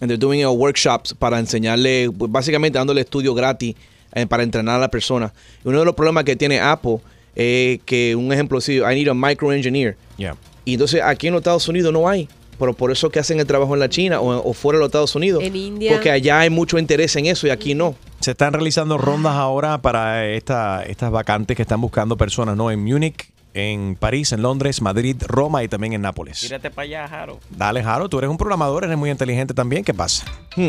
[0.00, 3.76] And they're doing uh, workshops para enseñarle, pues, básicamente dándole estudio gratis
[4.14, 5.32] eh, para entrenar a la persona.
[5.64, 6.98] Y uno de los problemas que tiene Apple
[7.34, 9.96] es que, un ejemplo, sí, I need a micro engineer.
[10.16, 10.36] Yeah.
[10.64, 12.28] Y entonces aquí en los Estados Unidos no hay.
[12.58, 14.88] Pero por eso que hacen el trabajo en la China o, o fuera de los
[14.88, 15.42] Estados Unidos.
[15.42, 15.92] En India.
[15.92, 17.94] Porque allá hay mucho interés en eso y aquí no.
[18.20, 22.70] Se están realizando rondas ahora para esta, estas vacantes que están buscando personas, ¿no?
[22.70, 26.40] En Múnich, en París, en Londres, Madrid, Roma y también en Nápoles.
[26.40, 27.40] Tírate para allá, Jaro.
[27.50, 29.84] Dale, Jaro, tú eres un programador, eres muy inteligente también.
[29.84, 30.24] ¿Qué pasa?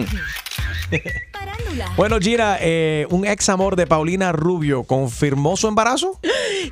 [1.97, 6.19] Bueno, Gira, eh, un ex amor de Paulina Rubio confirmó su embarazo.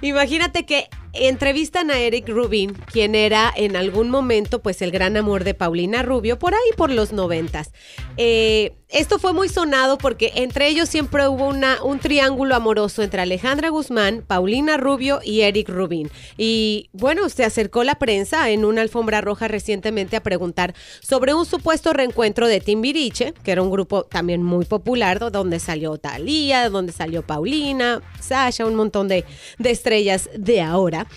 [0.02, 5.44] Imagínate que entrevistan a Eric Rubin, quien era en algún momento pues el gran amor
[5.44, 7.72] de Paulina Rubio, por ahí por los noventas.
[8.18, 13.22] Eh, esto fue muy sonado porque entre ellos siempre hubo una, un triángulo amoroso entre
[13.22, 16.10] Alejandra Guzmán, Paulina Rubio y Eric Rubin.
[16.38, 21.46] Y bueno, se acercó la prensa en una alfombra roja recientemente a preguntar sobre un
[21.46, 26.70] supuesto reencuentro de Timbiriche, que era un grupo también muy popular, do- donde salió Thalía,
[26.70, 29.26] donde salió Paulina, Sasha, un montón de,
[29.58, 31.08] de estrellas de ahora.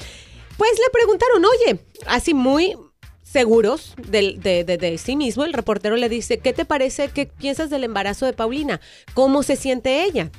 [0.57, 2.75] Pues le preguntaron, oye, así muy
[3.41, 7.09] seguros del- de, de- de sí mismo, el reportero le dice, ¿qué te parece?
[7.09, 8.81] ¿Qué piensas del embarazo de Paulina?
[9.13, 10.31] ¿Cómo se siente ella?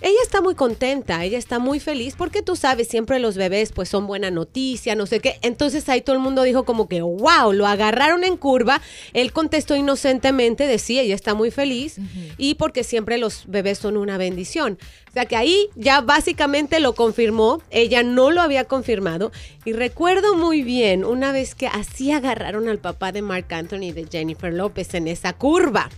[0.00, 3.88] Ella está muy contenta, ella está muy feliz porque tú sabes, siempre los bebés pues
[3.88, 5.38] son buena noticia, no sé qué.
[5.42, 8.82] Entonces ahí todo el mundo dijo como que, wow, lo agarraron en curva.
[9.14, 11.96] Él contestó inocentemente, decía, ella está muy feliz
[12.36, 14.78] y porque siempre los bebés son una bendición.
[15.08, 19.32] O sea que ahí ya básicamente lo confirmó, ella no lo había confirmado.
[19.64, 23.92] Y recuerdo muy bien una vez que así agarraron al papá de Mark Anthony y
[23.92, 25.88] de Jennifer López en esa curva.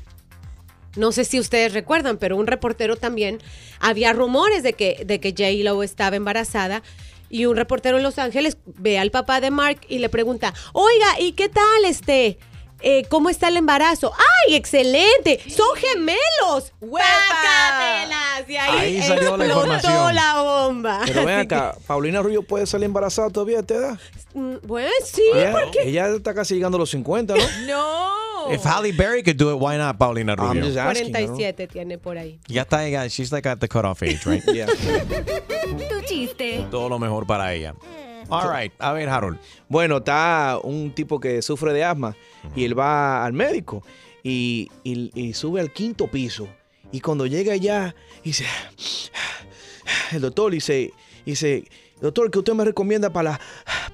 [0.98, 3.38] No sé si ustedes recuerdan, pero un reportero también
[3.80, 6.82] había rumores de que, de que J-Lo estaba embarazada.
[7.30, 11.20] Y un reportero en Los Ángeles ve al papá de Mark y le pregunta: Oiga,
[11.20, 12.38] ¿y qué tal este?
[12.80, 14.12] Eh, ¿Cómo está el embarazo?
[14.46, 15.40] ¡Ay, excelente!
[15.48, 16.72] ¡Son gemelos!
[16.80, 18.48] ¡Guácatelas!
[18.48, 20.14] Y ahí, Ahí salió la explotó información.
[20.14, 21.00] la bomba.
[21.06, 23.98] Pero ven acá, ¿Paulina Rubio puede salir embarazada todavía a esta edad?
[24.32, 25.82] que, mm, bueno, sí, ella, porque.
[25.88, 27.42] ella está casi llegando a los 50, ¿no?
[27.66, 28.18] No.
[28.50, 30.64] If Halle Berry could do it, why not Paulina Rubio?
[30.64, 32.38] just asking, 47 tiene por ahí.
[32.46, 34.42] Ya está, ya, she's like at the cutoff age, right?
[34.54, 34.66] Yeah.
[34.66, 36.64] Tu chiste.
[36.70, 37.74] Todo lo mejor para ella.
[38.30, 39.38] All right, a ver, Harold.
[39.68, 42.14] Bueno, está un tipo que sufre de asma
[42.54, 43.82] y él va al médico
[44.22, 46.46] y, y- y sube al quinto piso.
[46.92, 48.44] Y cuando llega allá, dice,
[50.12, 50.92] el doctor dice,
[51.24, 51.64] dice,
[52.00, 53.40] doctor, ¿qué usted me recomienda para la,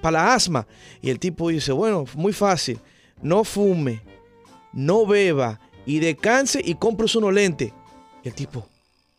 [0.00, 0.66] para la asma?
[1.02, 2.78] Y el tipo dice, bueno, muy fácil,
[3.22, 4.00] no fume,
[4.72, 7.72] no beba y descanse y compre unos lentes.
[8.22, 8.66] Y el tipo,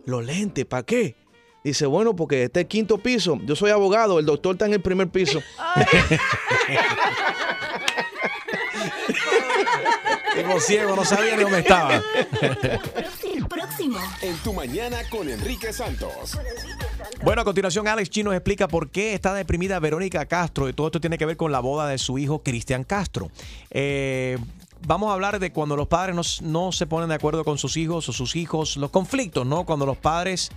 [0.05, 1.15] Los lentes, ¿para qué?
[1.65, 3.39] Dice, bueno, porque este es el quinto piso.
[3.43, 5.41] Yo soy abogado, el doctor está en el primer piso.
[10.35, 12.03] Como ciego, no sabía ni dónde estaba.
[13.49, 13.97] Próximo.
[14.21, 16.37] En tu mañana con Enrique Santos.
[17.23, 21.01] Bueno, a continuación Alex nos explica por qué está deprimida Verónica Castro y todo esto
[21.01, 23.31] tiene que ver con la boda de su hijo Cristian Castro.
[23.71, 24.37] Eh,
[24.85, 27.75] vamos a hablar de cuando los padres no, no se ponen de acuerdo con sus
[27.75, 29.65] hijos o sus hijos, los conflictos, ¿no?
[29.65, 30.51] Cuando los padres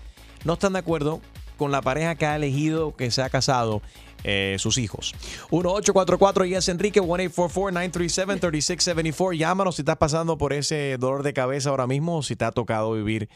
[0.44, 1.20] no están de acuerdo
[1.56, 3.82] con la pareja que ha elegido, que se ha casado,
[4.24, 5.14] eh, sus hijos.
[5.50, 9.36] 1844 y es Enrique 1844-937-3674.
[9.36, 12.50] Llámanos si estás pasando por ese dolor de cabeza ahora mismo o si te ha
[12.50, 13.28] tocado vivir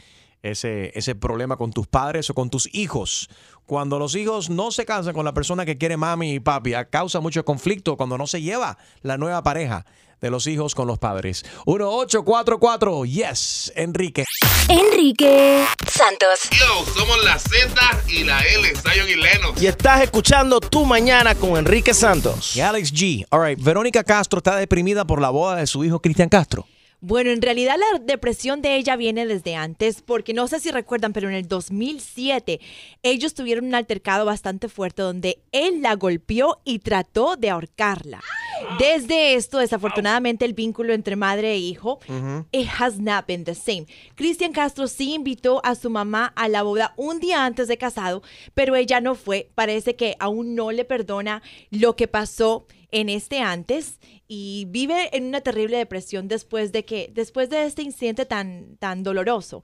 [0.43, 3.31] ese, ese problema con tus padres o con tus hijos.
[3.65, 7.21] Cuando los hijos no se cansan con la persona que quiere mami y papi, causa
[7.21, 9.87] mucho conflicto cuando no se lleva la nueva pareja
[10.23, 11.45] de los hijos con los padres.
[11.67, 14.25] 1844, yes, Enrique.
[14.69, 16.49] Enrique Santos.
[16.53, 17.75] Yo, somos la Z
[18.09, 19.61] y la L, Zion y Lennox.
[19.61, 22.57] Y estás escuchando Tu Mañana con Enrique Santos.
[22.57, 23.27] Y Alex G.
[23.31, 26.67] All right, Verónica Castro está deprimida por la boda de su hijo Cristian Castro.
[27.05, 31.13] Bueno, en realidad la depresión de ella viene desde antes, porque no sé si recuerdan,
[31.13, 32.61] pero en el 2007
[33.03, 38.21] ellos tuvieron un altercado bastante fuerte donde él la golpeó y trató de ahorcarla.
[38.79, 41.99] Desde esto, desafortunadamente, el vínculo entre madre e hijo,
[42.53, 43.87] it has not been the same.
[44.15, 48.23] Cristian Castro sí invitó a su mamá a la boda un día antes de casado,
[48.55, 49.51] pero ella no fue.
[49.57, 53.99] Parece que aún no le perdona lo que pasó en este antes
[54.35, 59.03] y vive en una terrible depresión después de que después de este incidente tan tan
[59.03, 59.63] doloroso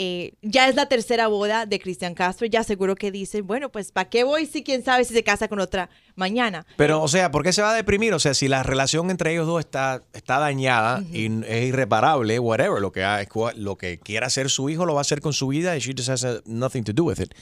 [0.00, 3.90] Eh, ya es la tercera boda de Cristian Castro ya seguro que dicen bueno pues
[3.90, 7.30] para qué voy si quién sabe si se casa con otra mañana Pero, o sea,
[7.30, 8.12] ¿por qué se va a deprimir?
[8.12, 12.80] O sea, si la relación entre ellos dos está, está dañada y es irreparable, whatever,
[12.80, 13.02] lo que,
[13.56, 15.94] lo que quiera hacer su hijo lo va a hacer con su vida y she
[15.96, 17.34] just has uh, nothing to do with it.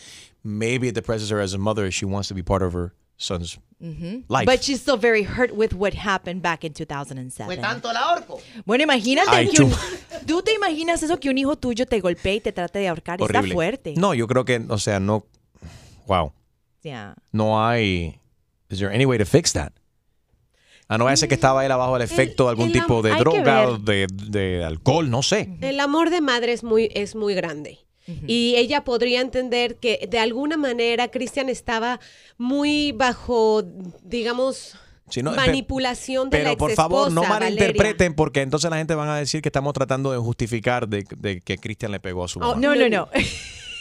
[0.42, 2.92] Maybe it depresses her as a mother if she wants to be part of her
[3.16, 4.24] son's Ujú.
[4.29, 4.44] life.
[4.46, 8.38] but she's still very hurt with what happened back in 2007 Fue tanto el ahorco.
[8.64, 9.72] bueno imagínate Ay, que un-
[10.26, 13.20] tú te imaginas eso que un hijo tuyo te golpee y te trate de ahorcar
[13.20, 13.40] Horrible.
[13.48, 15.26] está fuerte No, yo creo que, o sea, no.
[16.07, 16.33] Wow.
[16.83, 17.14] Ya.
[17.33, 18.18] No hay.
[18.70, 19.72] Is there any way to fix that?
[20.88, 23.76] A no ser que estaba él abajo del efecto de algún el tipo de droga,
[23.79, 25.59] de, de alcohol, no sé.
[25.61, 27.81] El amor de madre es muy, es muy grande.
[28.26, 31.98] Y ella podría entender que de alguna manera Cristian estaba
[32.38, 33.62] muy bajo,
[34.02, 34.76] digamos,
[35.10, 38.94] Si no, pe- manipulación de la Pero por favor, no malinterpreten porque entonces la gente
[38.94, 42.28] van a decir que estamos tratando de justificar de, de que Cristian le pegó a
[42.28, 42.60] su Oh, mamá.
[42.60, 43.08] no no no.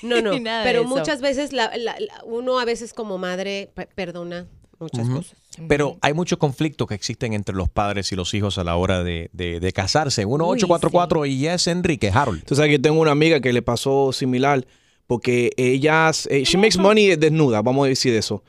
[0.04, 0.32] No, no,
[0.64, 4.46] pero muchas veces la- la- la- uno a veces como madre pe- perdona
[4.80, 5.18] muchas Ujú.
[5.18, 5.36] cosas.
[5.68, 9.04] Pero hay muchos conflictos que existen entre los padres y los hijos a la hora
[9.04, 10.26] de, de- de casarse.
[10.26, 12.44] 1844 y es Enrique Harold.
[12.44, 14.66] Tú sabes que tengo una amiga que le pasó similar
[15.08, 18.44] porque ella, eh, she makes money desnuda, vamos a decir eso.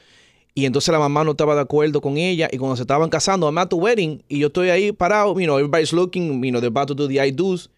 [0.55, 3.47] Y entonces la mamá no estaba de acuerdo con ella y cuando se estaban casando,
[3.47, 6.61] I'm at the wedding y yo estoy ahí parado, you know, everybody's looking, you know,
[6.61, 7.71] they're about to do the I do's.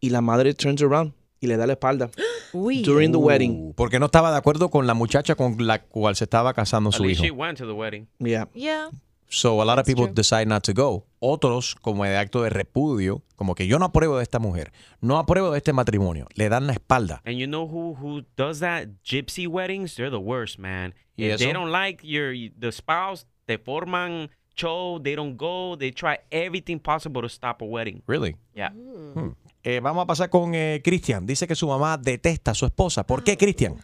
[0.00, 2.10] Y la madre turns around y le da la espalda.
[2.52, 3.70] During the wedding.
[3.70, 6.90] Uh, Porque no estaba de acuerdo con la muchacha con la cual se estaba casando
[6.90, 7.24] At su least hijo.
[7.24, 8.06] she went to the wedding.
[8.18, 8.46] Yeah.
[8.54, 8.88] Yeah.
[9.30, 11.04] So a lot of people decide not to go.
[11.20, 15.18] Otros, como de acto de repudio, como que yo no apruebo de esta mujer, no
[15.18, 17.20] apruebo de este matrimonio, le dan la espalda.
[17.26, 18.88] And you know who who does that?
[19.04, 19.96] Gypsy weddings.
[19.96, 20.94] They're the worst, man.
[21.16, 21.58] ¿Y If they eso?
[21.60, 24.98] don't like your the spouse, te forman show.
[25.02, 25.76] They don't go.
[25.76, 28.02] They try everything possible to stop a wedding.
[28.06, 28.34] Really?
[28.54, 28.70] Yeah.
[28.70, 29.32] Hmm.
[29.70, 31.26] Eh, vamos a pasar con eh, Cristian.
[31.26, 33.04] Dice que su mamá detesta a su esposa.
[33.06, 33.74] ¿Por qué, Cristian?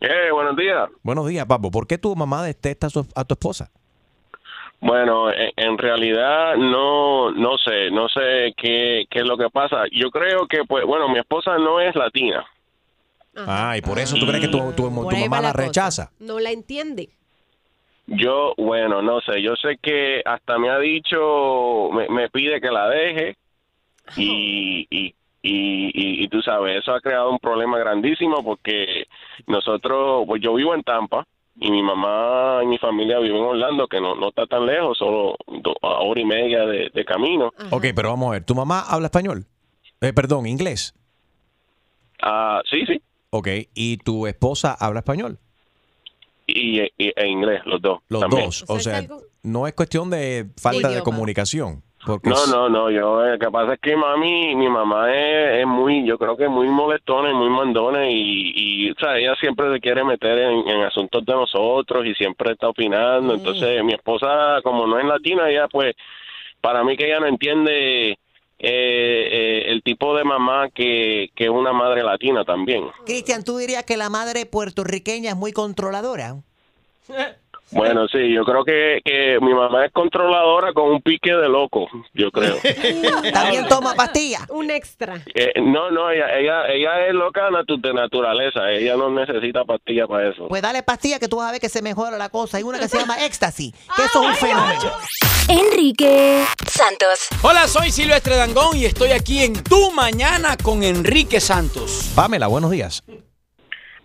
[0.00, 0.88] Eh, buenos días.
[1.04, 1.70] Buenos días, papo.
[1.70, 3.70] ¿Por qué tu mamá detesta a, su- a tu esposa?
[4.80, 9.84] Bueno, en, en realidad no, no sé, no sé qué, qué es lo que pasa.
[9.92, 12.44] Yo creo que, pues, bueno, mi esposa no es latina.
[13.36, 16.10] Ah, y por eso tú crees que tu, mamá la rechaza.
[16.18, 17.08] No la entiende.
[18.08, 22.68] Yo, bueno, no sé, yo sé que hasta me ha dicho, me, me pide que
[22.72, 23.36] la deje
[24.16, 29.06] y, y, y, y, y tú sabes, eso ha creado un problema grandísimo porque
[29.46, 31.26] nosotros, pues yo vivo en Tampa
[31.58, 34.96] y mi mamá y mi familia viven en Orlando, que no, no está tan lejos,
[34.98, 37.52] solo do- a hora y media de, de camino.
[37.70, 38.44] Ok, pero vamos a ver.
[38.44, 39.44] ¿Tu mamá habla español?
[40.00, 40.94] Eh, perdón, inglés.
[42.22, 43.00] Ah, sí, sí.
[43.30, 45.38] Ok, ¿y tu esposa habla español?
[46.46, 48.00] y, y- e inglés, los dos.
[48.08, 48.46] Los también.
[48.46, 48.64] dos.
[48.68, 49.02] O sea,
[49.42, 51.82] no es cuestión de falta de comunicación.
[52.04, 55.12] Porque No, es- no, no, yo, eh, lo que pasa es que mami, mi mamá
[55.14, 58.94] es, es muy, yo creo que es muy molestona y muy mandona y, y o
[58.98, 63.34] sea, ella siempre se quiere meter en, en asuntos de nosotros y siempre está opinando.
[63.34, 65.94] Entonces, mi esposa, como no es latina, ella pues,
[66.60, 68.18] para mí que ella no entiende eh,
[68.58, 72.84] eh, el tipo de mamá que, que una madre latina también.
[73.06, 76.36] Cristian, ¿tú dirías que la madre puertorriqueña es muy controladora?
[77.72, 81.88] Bueno, sí, yo creo que, que mi mamá es controladora con un pique de loco,
[82.12, 82.56] yo creo.
[83.32, 84.48] ¿También toma pastillas?
[84.50, 85.22] Un extra.
[85.34, 90.30] Eh, no, no, ella, ella, ella es loca de naturaleza, ella no necesita pastillas para
[90.30, 90.48] eso.
[90.48, 92.58] Pues dale pastillas que tú vas a ver que se mejora la cosa.
[92.58, 94.90] Hay una que se llama éxtasis, que eso es un fenómeno.
[95.48, 97.28] Enrique Santos.
[97.42, 102.12] Hola, soy Silvestre Dangón y estoy aquí en Tu Mañana con Enrique Santos.
[102.14, 103.02] Pamela, buenos días.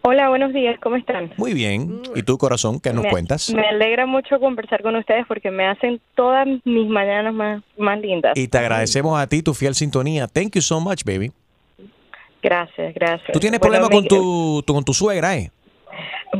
[0.03, 1.31] Hola, buenos días, ¿cómo están?
[1.37, 2.01] Muy bien.
[2.15, 3.53] ¿Y tu corazón qué nos me, cuentas?
[3.53, 8.37] Me alegra mucho conversar con ustedes porque me hacen todas mis mañanas más, más lindas.
[8.37, 10.27] Y te agradecemos a ti tu fiel sintonía.
[10.27, 11.31] Thank you so much, baby.
[12.41, 13.31] Gracias, gracias.
[13.33, 15.51] ¿Tú tienes Bueno, problema con tu, tu- con tu suegra, eh?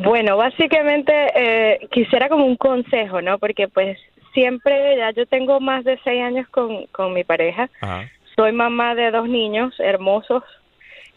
[0.04, 3.38] Bueno, básicamente eh, quisiera como un consejo, ¿no?
[3.38, 3.98] Porque pues
[4.34, 7.70] siempre, ya yo tengo más de seis años con, con mi pareja.
[8.38, 10.44] Soy mamá de dos niños hermosos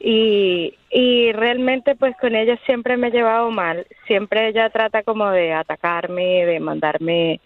[0.00, 3.86] y, y realmente pues con ella siempre me he llevado mal.
[4.06, 7.40] Siempre ella trata como de atacarme, de mandarme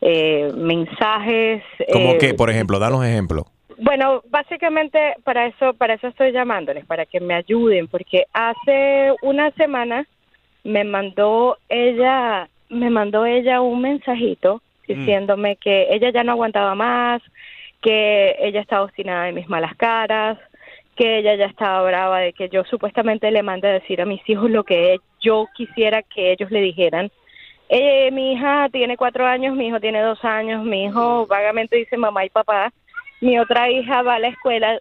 [0.00, 1.62] eh, mensajes.
[1.92, 2.78] ¿Cómo eh, que, por ejemplo?
[2.78, 3.46] Danos ejemplo.
[3.76, 9.50] bueno, básicamente para eso, para eso estoy llamándoles, para que me ayuden, porque hace una
[9.52, 10.06] semana
[10.64, 17.20] me mandó ella, me mandó ella un mensajito diciéndome que ella ya no aguantaba más,
[17.82, 20.38] que ella estaba obstinada de mis malas caras,
[20.98, 24.20] que ella ya estaba brava de que yo supuestamente le mande a decir a mis
[24.28, 27.12] hijos lo que yo quisiera que ellos le dijeran.
[27.68, 31.96] Eh, mi hija tiene cuatro años, mi hijo tiene dos años, mi hijo vagamente dice
[31.96, 32.72] mamá y papá,
[33.20, 34.80] mi otra hija va a la escuela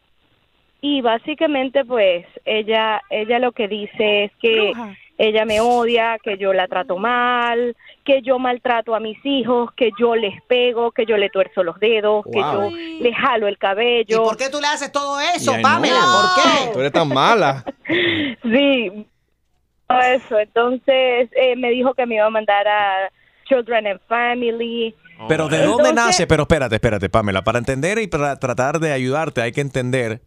[0.81, 4.73] y básicamente pues ella ella lo que dice es que
[5.17, 9.89] ella me odia, que yo la trato mal, que yo maltrato a mis hijos, que
[9.99, 14.23] yo les pego, que yo le tuerzo los dedos, que yo le jalo el cabello.
[14.23, 15.99] ¿Por qué tú le haces todo eso, Ay, Pamela?
[16.01, 16.11] no.
[16.21, 16.73] ¿Por qué?
[16.73, 17.63] Tú eres tan mala.
[18.43, 19.05] Sí,
[19.87, 20.39] todo eso.
[20.39, 23.11] Entonces eh, me dijo que me iba a mandar a
[23.47, 24.95] Children and Family.
[25.27, 26.27] Pero ¿de dónde Entonces- nace?
[26.27, 27.43] Pero espérate, espérate, Pamela.
[27.43, 30.21] Para entender y para tratar de ayudarte hay que entender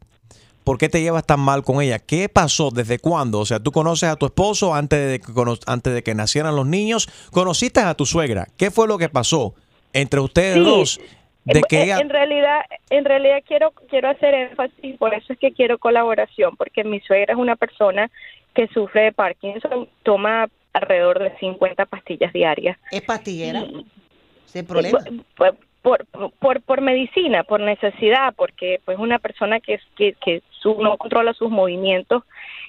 [0.64, 1.98] por qué te llevas tan mal con ella.
[1.98, 2.70] ¿Qué pasó?
[2.70, 3.40] ¿Desde cuándo?
[3.40, 5.32] O sea, tú conoces a tu esposo antes de que,
[5.66, 7.08] antes de que nacieran los niños.
[7.32, 8.46] ¿Conociste a tu suegra?
[8.56, 9.54] ¿Qué fue lo que pasó
[9.92, 10.60] entre ustedes Sí.
[10.60, 11.00] dos?
[11.44, 11.98] De Eh, que eh, ella...
[11.98, 16.84] En realidad, en realidad quiero quiero hacer énfasis, por eso es que quiero colaboración, porque
[16.84, 18.10] mi suegra es una persona
[18.54, 22.76] que sufre de Parkinson, toma alrededor de 50 pastillas diarias.
[22.90, 23.64] ¿Es pastillera?
[24.46, 24.98] Sin problema.
[25.82, 26.04] Por,
[26.38, 31.32] por, por, medicina, por necesidad, porque pues una persona que, que, que su- no controla
[31.32, 32.22] sus movimientos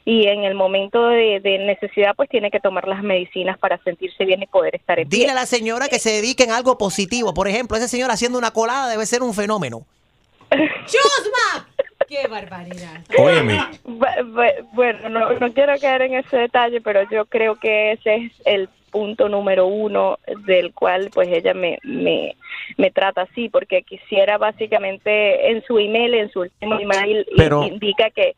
[0.05, 4.23] y en el momento de, de necesidad pues tiene que tomar las medicinas para sentirse
[4.23, 5.19] bien y poder estar en pie.
[5.19, 7.33] Dile a la señora que se dedique en algo positivo.
[7.33, 9.85] Por ejemplo, ese señor haciendo una colada debe ser un fenómeno.
[10.51, 11.67] ¡Chusma!
[12.07, 13.01] ¡Qué barbaridad!
[13.17, 13.57] Óyeme.
[13.85, 18.15] Bu- bu- Bueno, no, no quiero caer en ese detalle, pero yo creo que ese
[18.15, 22.35] es el punto número uno del cual pues ella me, me,
[22.77, 28.09] me trata así, porque quisiera básicamente en su email, en su último email, Pero- indica
[28.09, 28.35] que,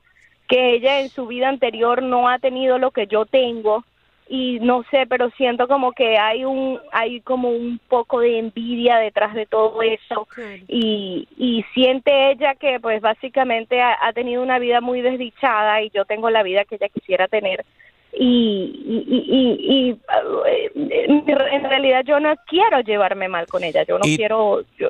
[0.47, 3.83] que ella en su vida anterior no ha tenido lo que yo tengo
[4.29, 8.97] y no sé, pero siento como que hay un hay como un poco de envidia
[8.97, 10.27] detrás de todo eso
[10.69, 15.89] y, y siente ella que pues básicamente ha, ha tenido una vida muy desdichada y
[15.89, 17.65] yo tengo la vida que ella quisiera tener
[18.15, 18.25] y,
[18.85, 19.99] y, y, y- y,
[20.47, 20.71] eh,
[21.51, 24.89] en realidad yo no quiero llevarme mal con ella, yo no quiero, yo,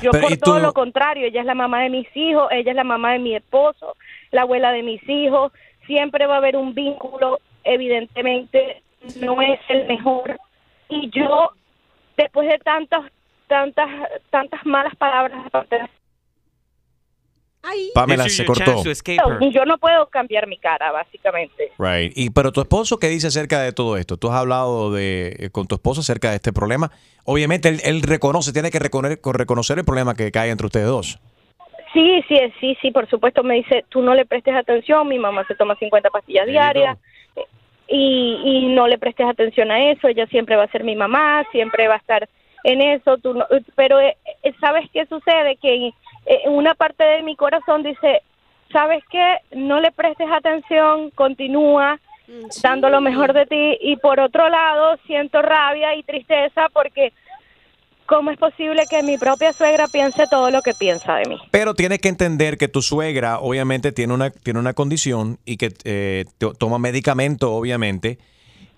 [0.00, 2.48] yo Pero, por ¿y todo tú- lo contrario, ella es la mamá de mis hijos,
[2.52, 3.96] ella es la mamá de mi esposo,
[4.30, 5.52] la abuela de mis hijos,
[5.86, 8.82] siempre va a haber un vínculo, evidentemente
[9.20, 10.38] no es el mejor
[10.88, 11.50] y yo
[12.16, 13.10] después de tantas
[13.48, 13.88] tantas
[14.30, 15.88] tantas malas palabras de parte de-
[17.94, 18.82] Pamela se cortó.
[19.50, 22.12] yo no puedo cambiar mi cara básicamente Right.
[22.16, 24.16] Y pero tu esposo qué dice acerca de todo esto?
[24.16, 26.90] Tú has hablado de eh, con tu esposo acerca de este problema.
[27.24, 31.18] Obviamente él, él reconoce, tiene que reconocer, reconocer el problema que cae entre ustedes dos.
[31.92, 35.44] Sí, sí, sí, sí, por supuesto me dice, tú no le prestes atención, mi mamá
[35.46, 36.96] se toma 50 pastillas diarias
[37.88, 41.44] y, y no le prestes atención a eso, ella siempre va a ser mi mamá,
[41.50, 42.28] siempre va a estar
[42.62, 45.56] en eso, tú no- pero eh, eh, ¿sabes qué sucede?
[45.56, 45.90] Que
[46.26, 48.22] eh, una parte de mi corazón dice,
[48.72, 49.36] ¿sabes qué?
[49.52, 51.98] No le prestes atención, continúa
[52.62, 57.12] dando lo mejor de ti y por otro lado siento rabia y tristeza porque
[58.06, 61.36] ¿cómo es posible que mi propia suegra piense todo lo que piensa de mí?
[61.50, 65.70] Pero tienes que entender que tu suegra obviamente tiene una, tiene una condición y que
[65.84, 68.18] eh, to- toma medicamento obviamente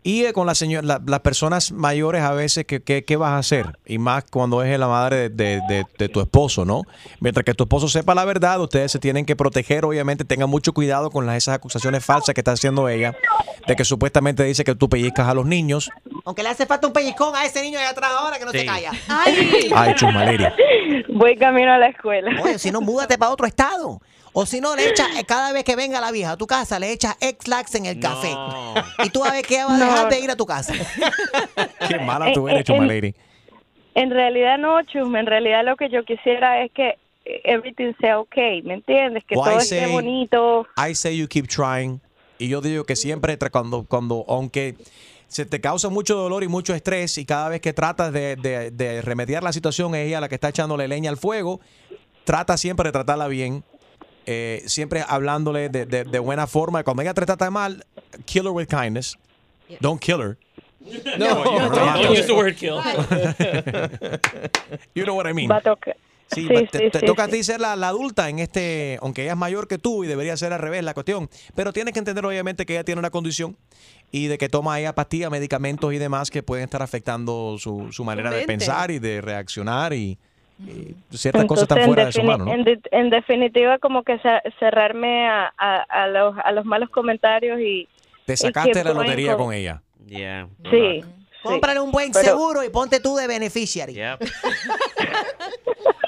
[0.05, 3.31] Y eh, con la señora, la- las personas mayores a veces, ¿qué, qué, qué vas
[3.31, 3.79] a hacer?
[3.87, 6.83] Y más cuando es la madre de, de- de- de tu esposo, ¿no?
[7.21, 10.73] Mientras que tu esposo sepa la verdad, ustedes se tienen que proteger, obviamente, tengan mucho
[10.73, 13.15] cuidado con las, esas acusaciones falsas que está haciendo ella,
[13.69, 15.89] de que supuestamente dice que tú pellizcas a los niños.
[16.25, 18.61] Aunque le hace falta un pellizcón a ese niño de atrás ahora que no se
[18.61, 18.67] Sí.
[18.67, 18.91] calla.
[19.09, 20.47] Ay, Chusmaleri.
[21.15, 22.31] Voy camino a la escuela.
[22.43, 24.01] Oye, si no, múdate para otro estado.
[24.35, 26.79] O si no, le echas, eh, cada vez que venga la vieja a tu casa,
[26.79, 28.31] le echas X-Lax en el café.
[29.05, 29.85] Y tú a ver que ella va a No.
[29.85, 30.73] dejar de ir a tu casa.
[31.89, 33.15] Qué mala tú Eh, eres, eh, Chusmaleri.
[33.95, 35.21] En realidad no, Chusma.
[35.21, 36.97] En realidad lo que yo quisiera es que
[37.45, 39.23] everything sea okay, ¿me entiendes?
[39.29, 40.67] Que Well, todo I esté say- bonito.
[40.89, 42.01] I say you keep trying.
[42.39, 44.77] Y yo digo que siempre cuando, cuando aunque
[45.29, 48.71] se te causa mucho dolor y mucho estrés y cada vez que tratas de, de-
[48.71, 51.61] de remediar la situación es ella la que está echándole leña al fuego,
[52.25, 53.63] trata siempre de tratarla bien.
[54.27, 56.83] Eh, siempre hablándole de, de- de buena forma.
[56.85, 57.85] Cuando ella te trata mal,
[58.25, 59.17] kill her with kindness.
[59.81, 60.39] Don't kill her.
[61.19, 62.03] No, No, you- no, don't- no.
[62.03, 62.77] don't use the word kill.
[64.95, 65.51] you know what I mean.
[65.51, 65.97] Va a tocar.
[66.35, 68.39] Sí, Sí, but te, sí, te sí, toca a ti ser la, la adulta en
[68.39, 71.75] este, aunque ella es mayor que tú y debería ser al revés la cuestión, pero
[71.75, 73.59] tienes que entender obviamente que ella tiene una condición
[74.11, 78.03] y de que toma ella pastillas, medicamentos y demás que pueden estar afectando su, su
[78.05, 80.19] manera de pensar y de reaccionar y,
[80.59, 82.53] y ciertas cosas están fuera de su mano, ¿no?
[82.53, 86.89] en de- en definitiva, como que ce- cerrarme a, a, a los, a los malos
[86.91, 87.89] comentarios y...
[88.27, 89.83] Te y sacaste que la lotería co- con ella.
[90.07, 90.47] Yeah.
[90.71, 91.03] Sí.
[91.43, 93.95] Cómprale un buen Pero- seguro y ponte tú de beneficiary.
[93.95, 94.21] Yep.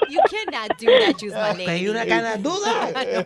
[0.09, 1.89] You cannot do that, Chusma Que hay lady.
[1.89, 2.71] una cana duda.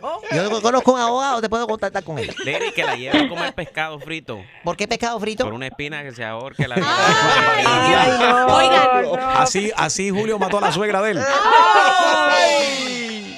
[0.00, 0.20] No.
[0.50, 2.34] Yo conozco un abogado, te puedo contactar con él.
[2.44, 4.40] Lady, que la lleve a comer pescado frito.
[4.64, 5.44] ¿Por qué pescado frito?
[5.44, 6.76] Por una espina que se ahorque la
[8.48, 11.20] Oigan, Así, así Julio mató a la suegra de él.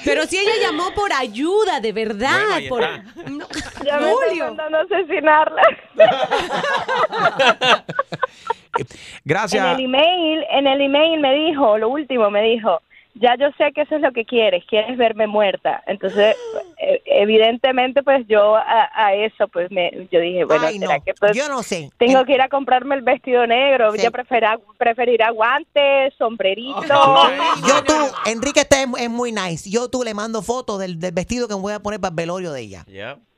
[0.05, 2.59] Pero si ella llamó por ayuda, de verdad.
[2.69, 3.29] Bueno, por...
[3.31, 3.47] No.
[3.85, 4.45] Ya me estoy Julio.
[4.47, 5.61] mandando a asesinarla.
[9.23, 9.63] Gracias.
[9.65, 12.81] En el email, en el email me dijo, lo último me dijo,
[13.15, 15.83] ya yo sé que eso es lo que quieres, quieres verme muerta.
[15.87, 16.35] Entonces,
[16.77, 21.03] eh, evidentemente, pues yo a, a eso, pues me, yo dije, bueno, Ay, ¿será no.
[21.03, 21.89] que pues, Yo no sé.
[21.97, 23.91] tengo que ir a comprarme el vestido negro?
[23.91, 24.01] Sí.
[24.03, 26.81] Yo preferirá, preferirá guantes, sombrerito.
[27.67, 27.93] Yo tú,
[28.25, 29.69] Enrique está es, es muy nice.
[29.69, 32.15] Yo tú le mando fotos del, del vestido que me voy a poner para el
[32.15, 32.85] velorio de ella.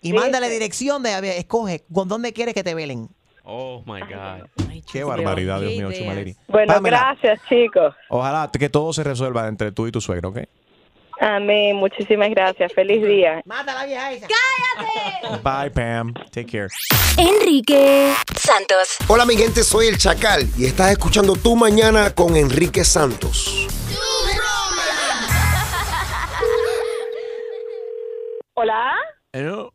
[0.02, 3.10] Y mándale dirección de, a ver, escoge con dónde quieres que te velen.
[3.48, 4.50] Oh my God.
[4.91, 6.36] Qué barbaridad, Dios mío, Chumaleri.
[6.48, 7.93] Bueno, Pamela, gracias, chicos.
[8.10, 10.39] Ojalá que todo se resuelva entre tú y tu suegro, ¿ok?
[11.20, 12.74] Amén, muchísimas gracias.
[12.74, 13.41] Feliz día.
[13.46, 14.28] Mata a la vieja esa.
[15.43, 16.14] Bye, Pam.
[16.32, 16.68] Take care.
[17.18, 18.98] Enrique Santos.
[19.08, 23.68] Hola mi gente, soy el Chacal y estás escuchando Tu Mañana con Enrique Santos.
[28.56, 28.93] Hola.
[29.32, 29.72] Hello.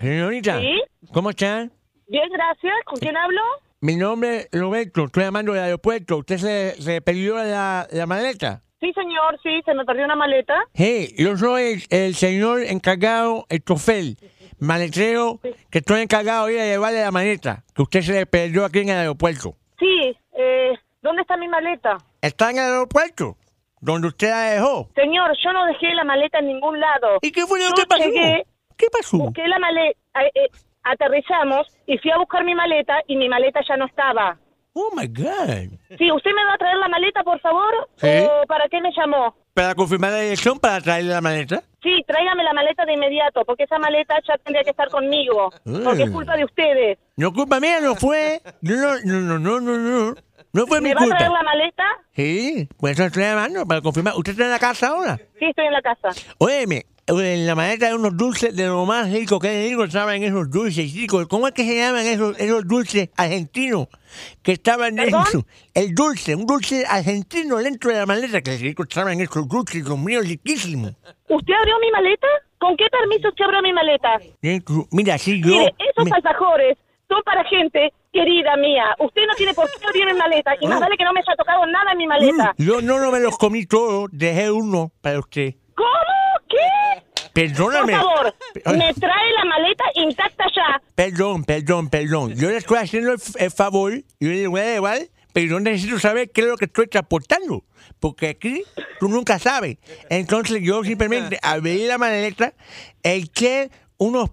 [0.00, 0.82] Señorita, ¿Sí?
[1.12, 1.72] ¿cómo están?
[2.06, 2.74] Bien, gracias.
[2.84, 3.40] ¿Con quién hablo?
[3.80, 6.18] Mi nombre es Roberto, estoy llamando del aeropuerto.
[6.18, 8.62] ¿Usted se, se perdió la, la maleta?
[8.80, 10.54] Sí, señor, sí, se me perdió una maleta.
[10.74, 14.16] Hey, yo soy el, el señor encargado, el chofer,
[14.58, 15.40] maletero,
[15.70, 18.80] que estoy encargado de ir a llevarle la maleta, que usted se le perdió aquí
[18.80, 19.54] en el aeropuerto.
[19.78, 21.96] Sí, eh, ¿dónde está mi maleta?
[22.20, 23.36] ¿Está en el aeropuerto?
[23.80, 24.88] ¿Donde usted la dejó?
[24.94, 27.18] Señor, yo no dejé la maleta en ningún lado.
[27.22, 28.04] ¿Y qué fue lo Yo que pasó?
[28.04, 28.46] llegué,
[28.76, 29.18] ¿Qué pasó?
[29.18, 29.98] busqué la maleta,
[30.84, 34.38] aterrizamos y fui a buscar mi maleta y mi maleta ya no estaba.
[34.74, 35.78] Oh my God.
[35.98, 37.88] Sí, ¿usted me va a traer la maleta, por favor?
[37.96, 38.08] Sí.
[38.08, 39.34] ¿O para qué me llamó?
[39.54, 41.62] ¿Para confirmar la dirección para traerle la maleta?
[41.80, 45.52] Sí, tráigame la maleta de inmediato, porque esa maleta ya tendría que estar conmigo.
[45.62, 46.98] Porque es culpa de ustedes.
[47.16, 48.40] No culpa mía, no fue.
[48.62, 48.74] No,
[49.04, 50.14] no, no, no, no, no.
[50.54, 51.84] No fue mi ¿Me va a traer la maleta?
[52.14, 54.14] Sí, pues eso estoy llamando para confirmar.
[54.16, 55.16] ¿Usted está en la casa ahora?
[55.38, 56.08] Sí, estoy en la casa.
[56.38, 59.68] Óyeme, en la maleta hay unos dulces de lo más rico que.
[59.68, 61.26] Rico saben esos dulces, chicos.
[61.26, 63.88] ¿Cómo es que se llaman esos, esos dulces argentinos
[64.42, 65.22] que estaban dentro?
[65.74, 68.40] El dulce, un dulce argentino dentro de la maleta.
[68.40, 70.92] Que ricos saben esos dulces, los míos, riquísimos.
[71.28, 72.28] ¿Usted abrió mi maleta?
[72.58, 74.18] ¿Con qué permiso usted abrió mi maleta?
[74.92, 75.48] Mira, sí, yo...
[75.48, 76.78] Mire, esos me- alfajores
[77.08, 78.84] son para gente querida mía.
[78.98, 81.34] Usted no tiene por qué abrir mi maleta y más vale que no me haya
[81.36, 82.54] tocado nada en mi maleta.
[82.58, 84.08] Yo no, no me los comí todos.
[84.12, 85.54] Dejé uno para usted.
[85.74, 85.88] ¿Cómo?
[86.48, 87.24] ¿Qué?
[87.32, 87.92] Perdóname.
[87.94, 88.34] Por favor,
[88.78, 90.82] me trae la maleta intacta ya.
[90.94, 92.34] Perdón, perdón, perdón.
[92.34, 94.98] Yo le estoy haciendo el, el favor yo le voy a llevar,
[95.32, 97.64] pero yo necesito saber qué es lo que estoy transportando.
[97.98, 98.62] Porque aquí
[99.00, 99.78] tú nunca sabes.
[100.08, 102.54] Entonces yo simplemente abrí la maleta,
[103.02, 104.30] eché unos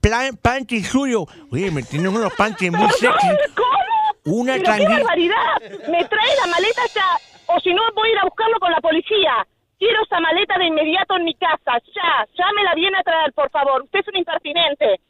[0.00, 1.24] plan, panties suyos.
[1.50, 3.28] Oye, me tienen unos panties muy sexy.
[3.54, 4.38] ¿Cómo?
[4.40, 4.92] Una Pero qué tanguita.
[4.98, 5.60] barbaridad.
[5.88, 7.06] Me trae la maleta ya.
[7.46, 9.46] O si no, voy a ir a buscarlo con la policía.
[9.78, 11.78] Quiero esa maleta de inmediato en mi casa.
[11.94, 13.82] Ya, ya me la viene a traer, por favor.
[13.84, 15.00] Usted es un impertinente.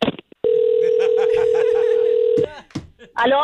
[3.15, 3.43] ¿Aló?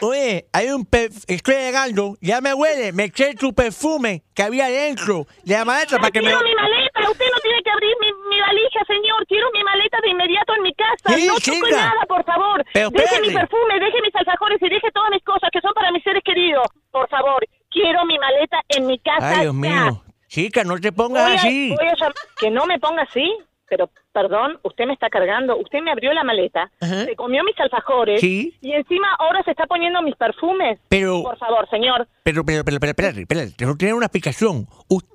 [0.00, 0.86] Oye, hay un
[1.26, 5.98] estoy llegando, ya me huele, me eché tu perfume que había dentro de la maleta
[5.98, 6.28] para que me...
[6.28, 6.77] Mi maleta,
[7.10, 9.26] usted no tiene que abrir mi, mi valija, señor.
[9.26, 11.08] Quiero mi maleta de inmediato en mi casa.
[11.16, 12.64] Sí, no toque nada, por favor.
[12.72, 15.90] Pero deje mi perfume, deje mis alfajores y deje todas mis cosas que son para
[15.92, 16.66] mis seres queridos.
[16.90, 19.28] Por favor, quiero mi maleta en mi casa.
[19.30, 19.60] Ay, Dios ya.
[19.60, 20.02] mío.
[20.28, 21.74] Chica, no te pongas así.
[21.74, 23.34] voy a llam- que no me ponga así,
[23.68, 25.56] pero perdón, usted me está cargando.
[25.58, 27.04] Usted me abrió la maleta, Ajá.
[27.04, 28.56] se comió mis alfajores Sí.
[28.60, 30.78] y encima ahora se está poniendo mis perfumes.
[30.88, 32.08] Pero- Por favor, señor.
[32.22, 34.66] Pero, pero, pero, pero, espérate, espérate, tengo que tener una explicación.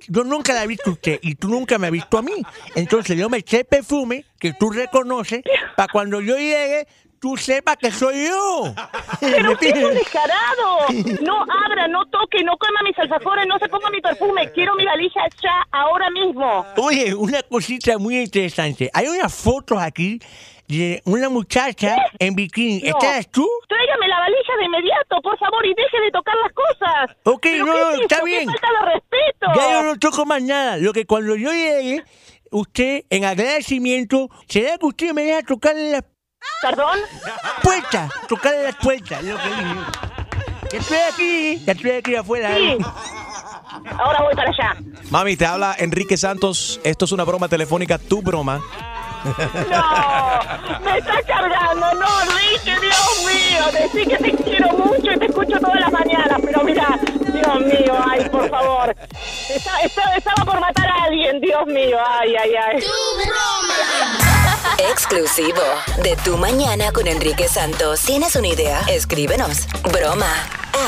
[0.08, 2.32] Yo nunca la he visto a usted y tú nunca me has visto a mí.
[2.74, 5.42] Entonces yo me eché perfume que tú reconoces
[5.76, 6.86] para cuando yo llegue,
[7.24, 8.74] tú sepas que soy yo.
[9.20, 11.22] Pero ¿Me usted es un descarado.
[11.22, 14.52] No abra, no toque, no coma mis alfajores, no se ponga mi perfume.
[14.52, 16.66] Quiero mi valija ya, ahora mismo.
[16.76, 18.90] Oye, una cosita muy interesante.
[18.92, 20.20] Hay unas fotos aquí
[20.68, 22.80] de una muchacha en bikini.
[22.80, 22.88] No.
[22.88, 23.48] ¿Esta eres tú?
[23.70, 27.16] Tráigame la valija de inmediato, por favor, y deje de tocar las cosas.
[27.24, 28.18] Ok, ¿Pero no, qué no, es está?
[28.18, 28.44] ¡Qué bien.
[28.44, 29.46] falta de respeto!
[29.56, 30.76] Ya yo no toco más nada.
[30.76, 32.04] Lo que cuando yo llegue,
[32.50, 36.04] usted, en agradecimiento, será que usted me deja tocarle las
[36.62, 36.98] ¿Perdón?
[37.62, 38.10] puertas.
[38.28, 39.42] Tocarle las puertas, lo que.
[40.72, 42.54] Ya estoy aquí, ya estoy aquí afuera.
[42.56, 42.62] Sí.
[42.62, 42.78] ¿eh?
[43.98, 44.76] Ahora voy para allá.
[45.10, 46.80] Mami, te habla Enrique Santos.
[46.84, 48.60] Esto es una broma telefónica, tu broma.
[49.24, 49.32] No,
[50.84, 53.64] me está cargando, no, Enrique, Dios mío.
[53.72, 56.98] Decí que te quiero mucho y te escucho todas las mañanas, pero mira,
[57.32, 58.94] Dios mío, ay, por favor.
[59.48, 62.84] Está- está- estaba por matar a alguien, Dios mío, ay, ay, ay.
[64.90, 65.60] Exclusivo
[66.02, 68.00] de Tu Mañana con Enrique Santos.
[68.02, 68.80] ¿Tienes una idea?
[68.88, 69.66] Escríbenos.
[69.92, 70.30] Broma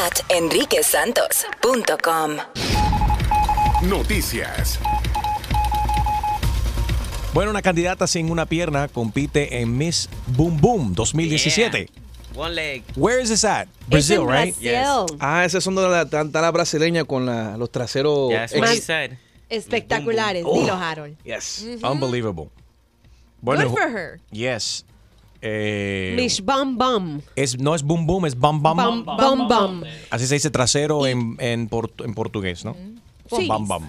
[0.05, 2.36] at enriquesantos.com.
[3.88, 4.78] Noticias.
[7.32, 11.88] Bueno, una candidata sin una pierna compite en Miss Boom Boom 2017.
[12.34, 12.82] One leg.
[12.97, 13.66] Where is this at?
[13.88, 14.55] Brazil, right?
[15.20, 18.30] Ah, esas son de la, la brasileña con la- los traseros.
[18.30, 19.12] Yeah, said.
[19.49, 20.59] Espectaculares, Oh.
[20.61, 21.16] dilo, Harold.
[21.24, 21.64] Yes.
[21.82, 22.51] Unbelievable.
[23.55, 24.20] Good for her.
[24.32, 24.84] Yes.
[25.42, 27.20] Eh, Mish Bum Bum.
[27.36, 28.76] es, no es boom boom, es bam bam.
[28.76, 29.82] Bum Bum Bum.
[30.11, 32.74] Así se dice trasero en, en, portu- en portugués, ¿no?
[33.30, 33.47] Sí.
[33.47, 33.82] Bam bam.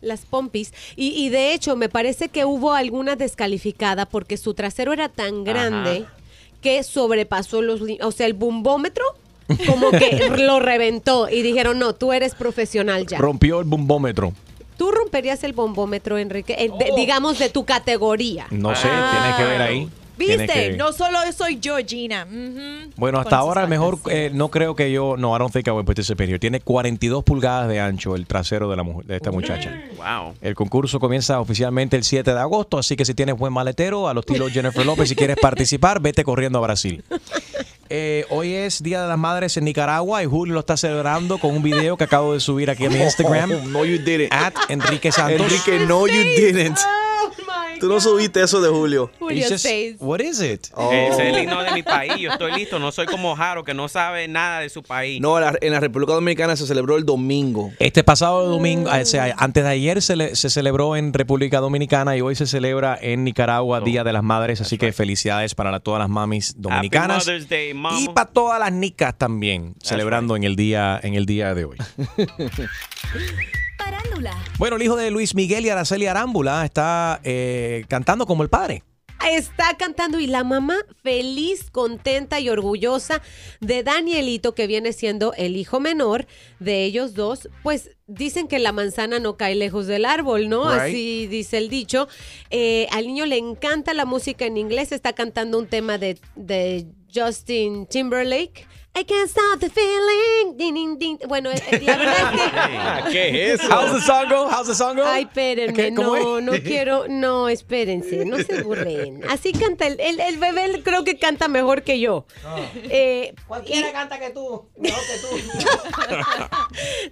[0.00, 0.72] Las pompis.
[0.94, 5.42] Y, y de hecho, me parece que hubo alguna descalificada porque su trasero era tan
[5.44, 6.04] grande
[6.60, 7.80] que sobrepasó los...
[8.02, 9.04] O sea, el bombómetro
[9.66, 13.18] como que lo reventó y dijeron, no, tú eres profesional ya.
[13.18, 14.32] Rompió el bombómetro.
[14.76, 16.54] ¿Tú romperías el bombómetro, Enrique?
[16.58, 18.46] Eh, de- digamos, de tu categoría.
[18.50, 19.88] No sé, tiene que ver ahí.
[20.18, 20.46] ¿Viste?
[20.46, 22.26] que- No solo soy yo, Gina.
[22.96, 25.72] Bueno, hasta ahora el mejor, eh, no creo que yo, no, I don't think I
[25.72, 26.38] would participate here.
[26.38, 29.74] Tiene 42 pulgadas de ancho el trasero de, la, mujer- de esta muchacha.
[29.98, 30.34] Wow.
[30.40, 34.14] El concurso comienza oficialmente el 7 de agosto, así que si tienes buen maletero, a
[34.14, 37.04] los estilo Jennifer López, si quieres participar, vete corriendo a Brasil.
[37.88, 41.56] Eh, hoy es Día de las Madres en Nicaragua y Julio lo está celebrando con
[41.56, 43.72] un video que acabo de subir aquí a mi Instagram.
[43.72, 44.32] No, you didn't.
[44.32, 45.40] At Enrique Santos.
[45.40, 46.78] Enrique, no, you didn't.
[47.80, 49.10] Tú no subiste eso de Julio.
[49.30, 49.66] It's just-
[50.00, 50.66] what is it?
[50.76, 52.14] Ese es el himno de mi país.
[52.18, 52.78] Yo estoy listo.
[52.78, 55.20] No soy como Jaro, que no sabe nada de su país.
[55.20, 57.72] No, la- en la República Dominicana se celebró el domingo.
[57.78, 62.16] Este pasado domingo, o sea, antes de ayer se, le- se celebró en República Dominicana
[62.16, 65.80] y hoy se celebra en Nicaragua Día de las Madres, así que felicidades para la-
[65.80, 67.98] todas las mamis dominicanas Mother's Day, mama.
[68.00, 71.76] y para todas las nicas también, celebrando en el día en el día de hoy.
[73.90, 74.36] Parándula.
[74.58, 78.82] Bueno, el hijo de Luis Miguel y Araceli Arámbula está eh, cantando como el padre.
[79.24, 83.22] Está cantando y la mamá feliz, contenta y orgullosa
[83.60, 86.26] de Danielito, que viene siendo el hijo menor
[86.58, 87.48] de ellos dos.
[87.62, 90.64] Pues dicen que la manzana no cae lejos del árbol, ¿no?
[90.68, 90.82] Right.
[90.82, 92.08] Así dice el dicho.
[92.50, 96.86] Eh, al niño le encanta la música en inglés, está cantando un tema de, de
[97.14, 98.66] Justin Timberlake.
[98.98, 100.56] I can't stop the feeling.
[100.56, 101.18] Din, din, din.
[101.28, 103.10] Bueno, eh, la verdad es que...
[103.12, 103.68] ¿Qué es eso?
[103.70, 104.48] How's the song go?
[104.48, 105.04] How's the song go?
[105.06, 105.94] Ay, espérenme, ¿Qué?
[105.94, 109.22] ¿Cómo no, no quiero, no, espérense, no se burlen.
[109.28, 112.24] Así canta, el, el, el bebé creo que canta mejor que yo.
[112.88, 115.28] Eh, Cualquiera canta que tú, mejor que tú.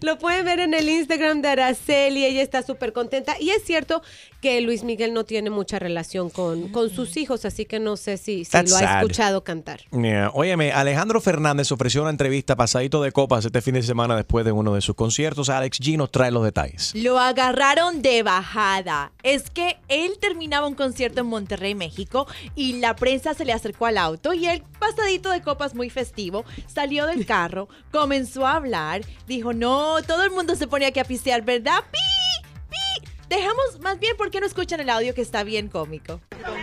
[0.00, 3.36] lo pueden ver en el Instagram de Araceli, ella está súper contenta.
[3.38, 4.02] Y es cierto
[4.40, 8.16] que Luis Miguel no tiene mucha relación con, con sus hijos, así que no sé
[8.16, 8.96] si, si lo ha sad.
[9.02, 9.80] escuchado cantar.
[9.90, 10.30] Yeah.
[10.34, 14.52] Óyeme, Alejandro Fernández ofreció una entrevista pasadito de copas este fin de semana después de
[14.52, 15.48] uno de sus conciertos.
[15.48, 16.94] Alex G nos trae los detalles.
[16.94, 19.12] Lo agarraron de bajada.
[19.22, 23.86] Es que él terminaba un concierto en Monterrey, México, y la prensa se le acercó
[23.86, 29.02] al auto y él, pasadito de copas muy festivo, salió del carro, comenzó a hablar,
[29.26, 31.80] dijo, no, todo el mundo se ponía aquí a pistear, ¿verdad?
[31.90, 32.33] ¡Pi!
[33.28, 36.20] Dejamos más bien porque no escuchan el audio que está bien cómico.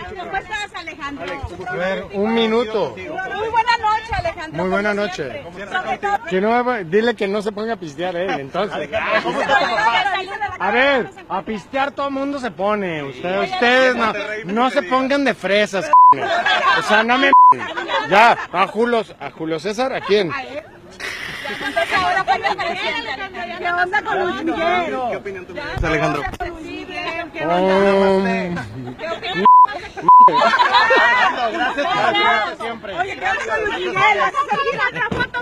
[0.09, 1.26] ¿Cómo estás, Alejandro?
[1.68, 2.95] A ver, un minuto.
[2.95, 5.43] Muy buenas noches, Muy buena noche.
[6.30, 8.89] Que no, dile que no se ponga a pistear él, entonces.
[10.59, 13.03] A ver, a pistear todo el mundo se pone.
[13.03, 14.14] Ustedes, ustedes no,
[14.45, 15.89] no se pongan de fresas.
[16.14, 17.32] O sea, no me.
[18.09, 20.30] Ya, a Julio, a Julio César, ¿a quién?
[23.58, 24.95] ¿Qué onda con Luis Miguel?
[25.10, 26.24] ¿Qué opinión tú tienes, Alejandro?
[32.99, 33.95] Oye, ¿qué onda con Luis Miguel?
[34.20, 35.39] ¿Vas a seguir otra foto?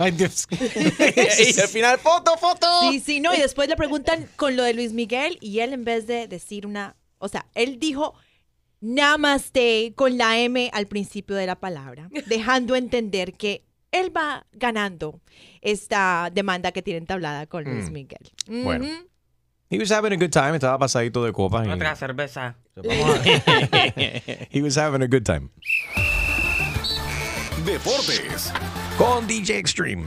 [0.00, 0.46] Ay, Dios.
[0.50, 2.66] y al final, foto, foto.
[2.90, 5.84] Sí, sí, no, y después le preguntan con lo de Luis Miguel y él en
[5.84, 8.14] vez de decir una, o sea, él dijo
[8.80, 13.62] namaste con la M al principio de la palabra, dejando entender que
[13.94, 15.20] él va ganando
[15.62, 17.92] esta demanda que tiene entablada con Luis Mm.
[17.92, 18.30] Miguel.
[18.46, 18.86] Bueno.
[19.70, 20.54] He was having a good time.
[20.54, 21.66] Estaba pasadito de copas.
[21.66, 22.56] y- Otra cerveza.
[24.50, 25.48] He was having a good time.
[27.64, 28.52] Deportes.
[28.98, 30.04] Con DJ Extreme.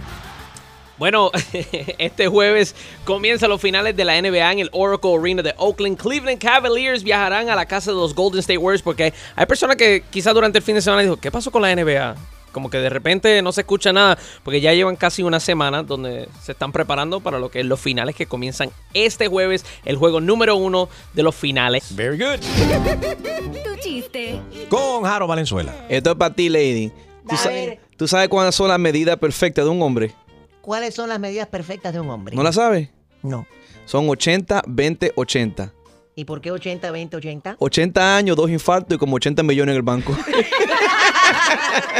[0.97, 1.31] Bueno,
[1.99, 2.75] este jueves
[3.05, 5.97] comienzan los finales de la NBA en el Oracle Arena de Oakland.
[5.97, 10.03] Cleveland Cavaliers viajarán a la casa de los Golden State Warriors porque hay personas que
[10.09, 12.15] quizás durante el fin de semana dijo, ¿qué pasó con la NBA?
[12.57, 16.27] Como que de repente no se escucha nada porque ya llevan casi una semana donde
[16.41, 20.21] se están preparando para lo que es los finales que comienzan este jueves, el juego
[20.21, 21.95] número uno de los finales.
[21.95, 22.39] Very good.
[23.63, 24.41] Tu chiste.
[24.69, 25.85] Con Jaro Valenzuela.
[25.87, 26.91] Esto es para ti, lady.
[27.29, 27.51] ¿Tú, sa-.
[27.95, 30.15] ¿Tú sabes cuáles son las medidas perfectas de un hombre?
[30.61, 32.35] ¿Cuáles son las medidas perfectas de un hombre?
[32.35, 32.89] ¿No las sabes?
[33.21, 33.45] No.
[33.85, 35.73] Son 80, 20, 80.
[36.17, 37.55] ¿Y por qué 80, 20, 80?
[37.59, 40.17] 80 años, dos infartos y como 80 millones en el banco.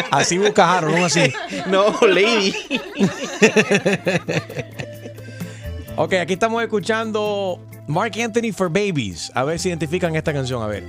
[0.09, 1.31] Así busca Jaro, no así.
[1.67, 2.51] no, lady.
[5.97, 9.31] Ok, aquí estamos escuchando Mark Anthony for Babies.
[9.35, 10.63] A ver si identifican esta canción.
[10.63, 10.83] A ver.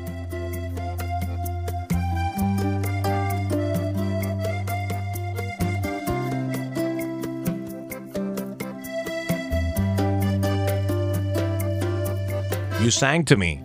[12.83, 13.61] You sang to me.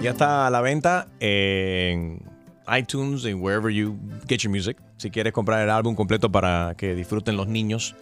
[0.00, 2.22] Ya está a la venta en
[2.66, 4.78] iTunes y wherever you get your music.
[4.96, 7.94] Si quieres comprar el álbum completo para que disfruten los niños.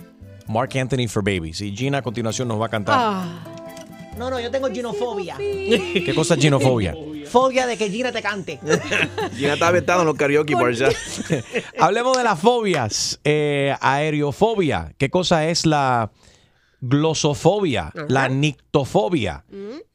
[0.46, 1.60] Mark Anthony for Babies.
[1.60, 2.94] Y Gina a continuación nos va a cantar.
[2.98, 3.44] Ah.
[4.16, 5.36] No, no, yo tengo ginofobia.
[5.38, 6.94] ¿Qué cosa es ginofobia?
[7.26, 8.60] Fobia de que Gina te cante.
[9.36, 10.88] Gina está aventando en los karaoke bars ya.
[11.78, 13.20] Hablemos de las fobias.
[13.24, 14.92] Eh, aerofobia.
[14.96, 16.10] ¿Qué cosa es la
[16.80, 17.92] glosofobia?
[18.08, 19.44] La nictofobia.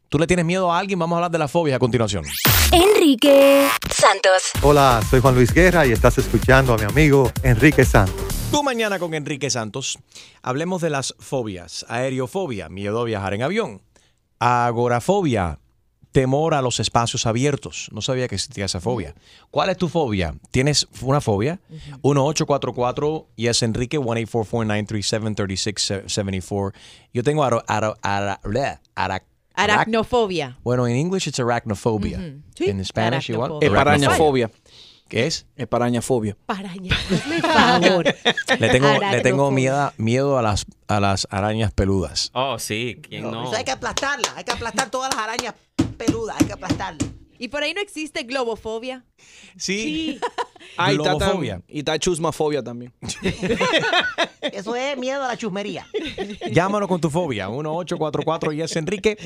[0.09, 0.99] ¿Tú le tienes miedo a alguien?
[0.99, 2.23] Vamos a hablar de las fobias a continuación.
[2.71, 4.51] Enrique Santos.
[4.61, 8.25] Hola, soy Juan Luis Guerra y estás escuchando a mi amigo Enrique Santos.
[8.51, 9.99] Tú mañana con Enrique Santos.
[10.41, 11.85] Hablemos de las fobias.
[11.89, 13.81] Aerofobia, miedo a viajar en avión.
[14.39, 15.59] Agorafobia,
[16.15, 17.89] temor a los espacios abiertos.
[17.91, 19.13] No sabía que existía esa fobia.
[19.51, 20.33] ¿Cuál es tu fobia?
[20.49, 21.59] ¿Tienes una fobia?
[22.03, 26.73] 1844 y es Enrique 1-844-937-3674.
[27.13, 29.23] Yo tengo aro, aro, ara- bleh, ara-
[29.57, 30.57] Aracnofobia.
[30.63, 32.17] Bueno, en English it's arachnophobia.
[32.17, 32.41] Ujú.
[32.55, 33.51] Sí, En Spanish igual.
[33.61, 33.67] aracnofobia.
[33.67, 34.51] Esparañafobia.
[35.07, 35.45] ¿Qué es?
[35.55, 36.35] Esparañafobia.
[36.45, 36.95] Paraña.
[37.11, 38.05] El favor.
[38.05, 39.51] Le tengo, le tengo Aracnofobia.
[39.51, 42.31] miedo, miedo a, las, a las arañas peludas.
[42.33, 43.45] Oh, sí, ¿quién no?
[43.47, 44.29] Eso hay que aplastarla.
[44.35, 45.53] Hay que aplastar todas las arañas
[45.95, 46.35] peludas.
[46.39, 47.09] Hay que aplastarlas.
[47.37, 49.03] ¿Y por ahí no existe globofobia?
[49.57, 50.19] Sí.
[50.77, 52.93] Ah, y está, tam- y está chusmafobia también.
[54.41, 55.85] Eso es miedo a la chusmería.
[56.51, 57.49] Llámanos con tu fobia.
[57.49, 59.17] 1844 y es Enrique.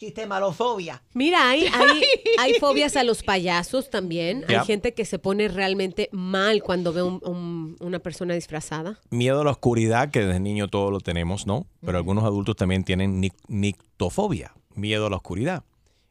[0.00, 0.10] 1844-937-3674.
[0.10, 1.02] Chistemalofobia.
[1.14, 2.02] Mira, hay, hay,
[2.38, 4.44] hay fobias a los payasos también.
[4.48, 8.98] Hay gente que se pone realmente mal cuando ve un- un- una persona disfrazada.
[9.10, 11.66] Miedo a la oscuridad, que desde niño todos lo tenemos, ¿no?
[11.84, 15.64] Pero algunos adultos también tienen nic- nictofobia, miedo a la oscuridad.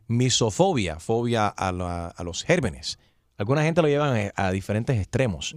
[0.08, 3.00] Misofobia, fobia a, la- a los gérmenes.
[3.38, 5.56] Alguna gente lo llevan a, a diferentes extremos,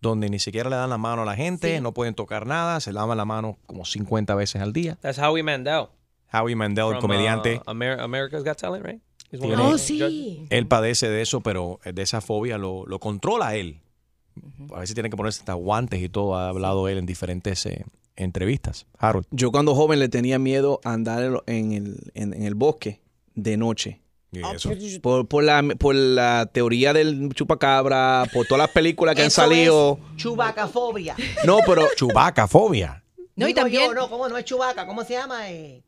[0.00, 2.92] donde ni siquiera le dan la mano a la gente, no pueden tocar nada, se
[2.92, 4.96] lavan la mano como 50 veces al día.
[5.00, 5.86] That's Howie Mandel.
[6.32, 7.60] Howie Mandel, el From, comediante.
[7.66, 9.00] uh, Amer- America's Got Talent, right?
[9.30, 10.46] Tiene- Oh, judges.
[10.50, 13.80] Él padece de eso, pero de esa fobia lo, lo controla él.
[14.74, 16.36] A veces tiene que ponerse hasta guantes y todo.
[16.36, 17.84] Ha hablado él en diferentes eh,
[18.16, 18.86] entrevistas.
[18.98, 19.26] Harold.
[19.30, 23.00] Yo cuando joven le tenía miedo a andar en, el, en- en el bosque
[23.34, 24.00] de noche.
[24.32, 24.70] Y eso.
[25.02, 29.98] Por, por la, por la teoría del chupacabra, por todas las películas que han salido.
[30.16, 31.16] chubacafobia.
[31.44, 33.02] No, pero Chubacafobia.
[33.36, 34.86] No, y también- yo, no, ¿cómo no es chubaca?
[34.86, 35.50] ¿Cómo se llama?
[35.50, 35.82] Eh,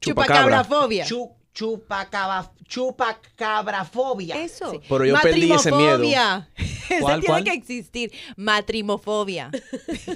[0.00, 1.04] Chupacabrafobia.
[1.04, 4.36] Chup chupacaba, chupacabrafobia.
[4.36, 4.72] Eso.
[4.72, 4.80] Sí.
[4.86, 6.02] Pero yo perdí ese miedo.
[6.88, 8.12] Esa tiene que existir.
[8.36, 9.50] Matrimofobia.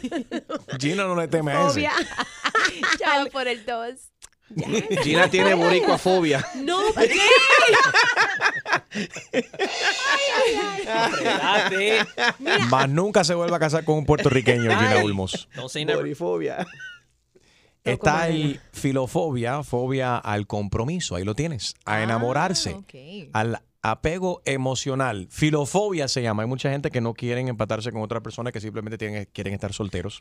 [0.79, 1.81] Gina no le teme a eso.
[2.99, 4.13] Chao por el dos.
[5.03, 6.47] Gina tiene boricuafobia.
[6.57, 6.81] No,
[11.71, 12.05] ¿qué?
[12.69, 15.49] Más nunca se vuelva a casar con un puertorriqueño, Gina Ulmos.
[15.95, 16.67] Borifobia.
[17.85, 22.71] Está el filofobia, fobia al compromiso, ahí lo tienes, a enamorarse,
[23.33, 25.27] al apego emocional.
[25.31, 26.43] Filofobia se llama.
[26.43, 29.73] Hay mucha gente que no quieren empatarse con otra persona que simplemente tienen, quieren estar
[29.73, 30.19] solteros.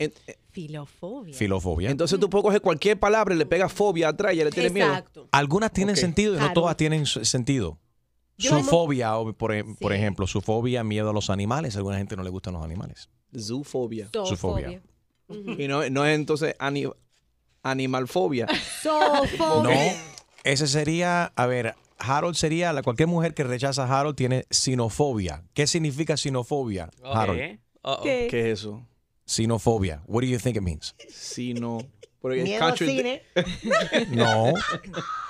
[0.50, 1.34] Filofobia.
[1.34, 1.90] Filofobia.
[1.90, 4.72] Entonces tú puedes coger cualquier palabra y le pegas fobia atrás y ya le tienes
[4.72, 4.88] miedo.
[5.32, 7.78] Algunas tienen sentido y no todas tienen sentido.
[8.38, 11.74] Yo su fobia, o por, e- por ejemplo, su fobia, miedo a los animales.
[11.76, 13.10] A alguna gente no le gustan los animales.
[13.38, 14.08] Zoofobia.
[14.24, 14.82] Su fobia.
[15.58, 16.86] Y no, no es entonces ani-
[17.62, 18.46] animalfobia.
[18.84, 19.70] No,
[20.44, 25.44] ese sería, a ver, Harold sería, la, cualquier mujer que rechaza a Harold tiene sinofobia.
[25.52, 27.38] ¿Qué significa sinofobia, Harold?
[27.38, 28.28] ¿Qué?
[28.30, 28.86] ¿Qué es eso?
[29.26, 30.02] Sinofobia.
[30.06, 30.94] What do you think it means?
[31.08, 31.78] Sino.
[32.20, 33.22] Porque Miedo al cine.
[34.08, 34.52] No.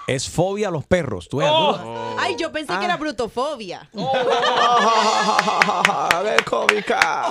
[0.07, 1.29] Es fobia a los perros.
[1.29, 2.17] ¿Tú ves alguna?
[2.19, 3.89] Ay, yo pensé que era brutofobia.
[6.11, 7.31] A ver, cómica.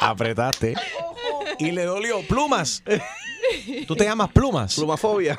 [0.00, 0.74] Apretaste.
[1.58, 2.22] Y le dolió.
[2.26, 2.82] Plumas.
[3.86, 4.74] Tú te llamas Plumas.
[4.74, 5.36] Plumafobia.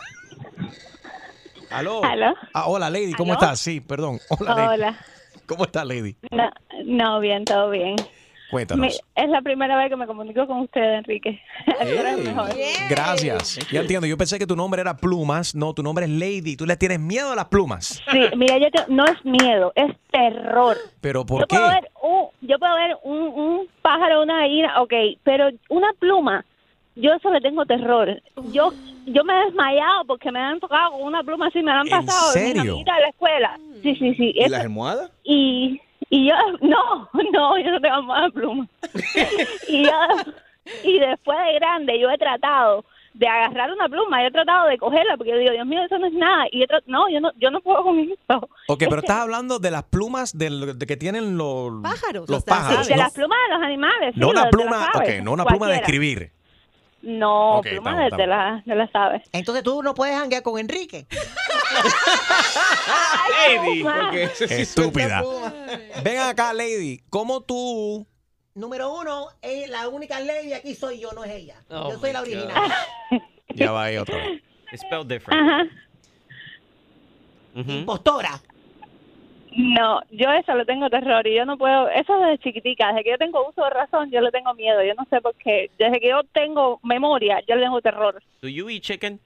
[1.72, 2.04] Aló.
[2.04, 2.36] Aló.
[2.54, 3.14] Ah, hola, Lady.
[3.14, 3.42] ¿Cómo ¿Aló?
[3.42, 3.60] estás?
[3.60, 4.20] Sí, perdón.
[4.30, 4.68] Hola, Lady.
[4.76, 5.06] Hola.
[5.48, 6.16] ¿Cómo estás, Lady?
[6.30, 6.52] No,
[6.86, 7.96] no, bien, todo bien.
[8.50, 9.00] Cuéntanos.
[9.16, 11.39] Es la primera vez que me comunico con usted, Enrique.
[12.89, 13.60] Gracias.
[13.72, 14.08] Ya entiendo.
[14.08, 15.56] Yo pensé que tu nombre era Plumas.
[15.56, 16.56] No, tu nombre es Lady.
[16.56, 18.02] Tú le tienes miedo a las plumas.
[18.12, 20.78] Sí, mira, yo te- no es miedo, es terror.
[21.02, 21.56] ¿Pero por yo qué?
[21.58, 24.93] Puedo ver un, yo puedo ver un, un pájaro, una gallina, ok,
[25.24, 26.45] pero una pluma,
[26.95, 28.22] yo eso le tengo terror.
[28.52, 28.74] Yo
[29.06, 31.88] yo me he desmayado porque me han tocado con una pluma así, me la han
[31.88, 32.62] ¿En pasado serio?
[32.62, 33.60] amiguitas de la escuela.
[33.82, 34.32] Sí, sí, sí.
[34.36, 35.12] ¿Y eso- las almohadas?
[35.24, 38.68] y, y yo, no, no, yo no tengo más pluma.
[39.68, 39.91] y yo,
[40.84, 44.78] y después de grande, yo he tratado de agarrar una pluma, yo he tratado de
[44.78, 46.45] cogerla porque yo digo, Dios mío, eso no es nada.
[46.52, 48.50] Y tra- no, yo no, yo no puedo con eso.
[48.68, 52.30] Ok, pero estás hablando de las plumas del- de que tienen los Pájaros.
[52.30, 52.88] Los pájaros.
[52.88, 53.02] de ¿no?
[53.02, 54.14] las plumas de los animales.
[54.14, 56.32] sí, No una de- de las pluma, aves, ok, no una pluma de escribir.
[57.02, 59.22] No, Ok, pluma estamos, de, de, la, de las aves.
[59.32, 61.08] Entonces tú no puedes janguear con Enrique.
[63.47, 63.84] Lady.
[63.84, 65.24] Porque sí Estúpida.
[66.04, 67.02] Ven acá, Lady.
[67.10, 68.06] ¿Cómo tú?
[68.56, 71.56] Número uno, es la única lady aquí soy yo, no es ella.
[71.70, 72.74] Oh yo soy la original.
[73.56, 74.41] Ya va ahí otra vez.
[74.74, 75.41] It's spelled different.
[75.41, 75.64] Ajá.
[77.56, 77.72] Ujú.
[77.72, 78.41] Impostora.
[79.62, 83.10] No, yo eso le tengo terror y yo no puedo, eso desde chiquitica, desde que
[83.12, 85.99] yo tengo uso de razón, yo le tengo miedo, yo no sé por qué, desde
[85.99, 88.24] que yo tengo memoria, yo le tengo terror.
[88.41, 89.20] Do you eat chicken?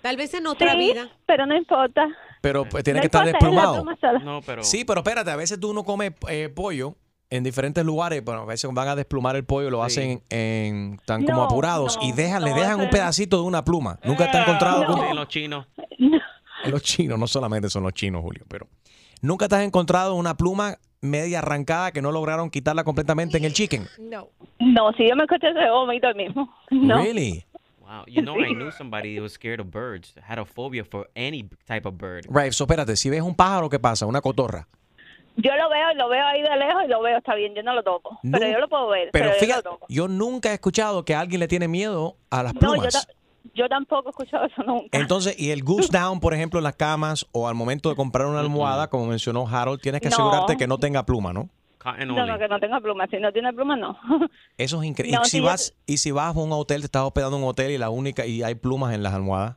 [0.00, 1.10] Tal vez en otra Sí, vida.
[1.26, 2.08] pero no importa.
[2.40, 3.84] Pero pues, tiene No que estar es desplumado.
[4.24, 4.62] No, pero.
[4.62, 6.94] Sí, pero espérate, a veces tú no comes eh, pollo
[7.28, 11.26] en diferentes lugares, bueno, a veces van a desplumar el pollo, lo hacen en tan
[11.26, 13.98] como No, apurados y no, dejan, le dejan un pedacito de una pluma.
[14.04, 15.66] Nunca te has encontrado con Sí, los chinos.
[16.64, 18.66] los chinos, no solamente son los chinos, Julio, pero
[19.20, 23.52] nunca te has encontrado una pluma media arrancada que no lograron quitarla completamente en el
[23.52, 23.86] chicken.
[23.98, 24.28] No.
[24.58, 26.52] No, si yo me escucho ese vómito el mismo.
[26.70, 27.02] No.
[27.02, 27.44] Really?
[27.80, 28.04] Wow.
[28.06, 31.48] You know, I knew somebody that was scared of birds, had a phobia for any
[31.66, 32.26] type of bird.
[32.28, 34.04] Right, so espérate, si ves un pájaro, ¿qué pasa?
[34.04, 34.68] Una cotorra.
[35.36, 37.72] Yo lo veo, lo veo ahí de lejos y lo veo, está bien, yo no
[37.72, 38.18] lo toco.
[38.24, 41.46] No, pero yo lo puedo ver, Pero fíjate, yo nunca he escuchado que alguien le
[41.46, 43.08] tiene miedo a las No, yo, plumas.
[43.54, 44.98] Yo tampoco he escuchado eso nunca.
[44.98, 48.26] Entonces, y el goose down, por ejemplo, en las camas o al momento de comprar
[48.26, 50.14] una almohada, como mencionó Harold, tienes que No.
[50.14, 51.48] asegurarte que no tenga pluma, ¿no?
[52.06, 53.06] No, no, que no tenga pluma.
[53.06, 53.96] Si no tiene pluma, no.
[54.58, 55.16] Eso es increíble.
[55.18, 57.42] No, y si yo- vas y si vas a un hotel, te estás hospedando en
[57.44, 59.56] un hotel y la única y hay plumas en las almohadas.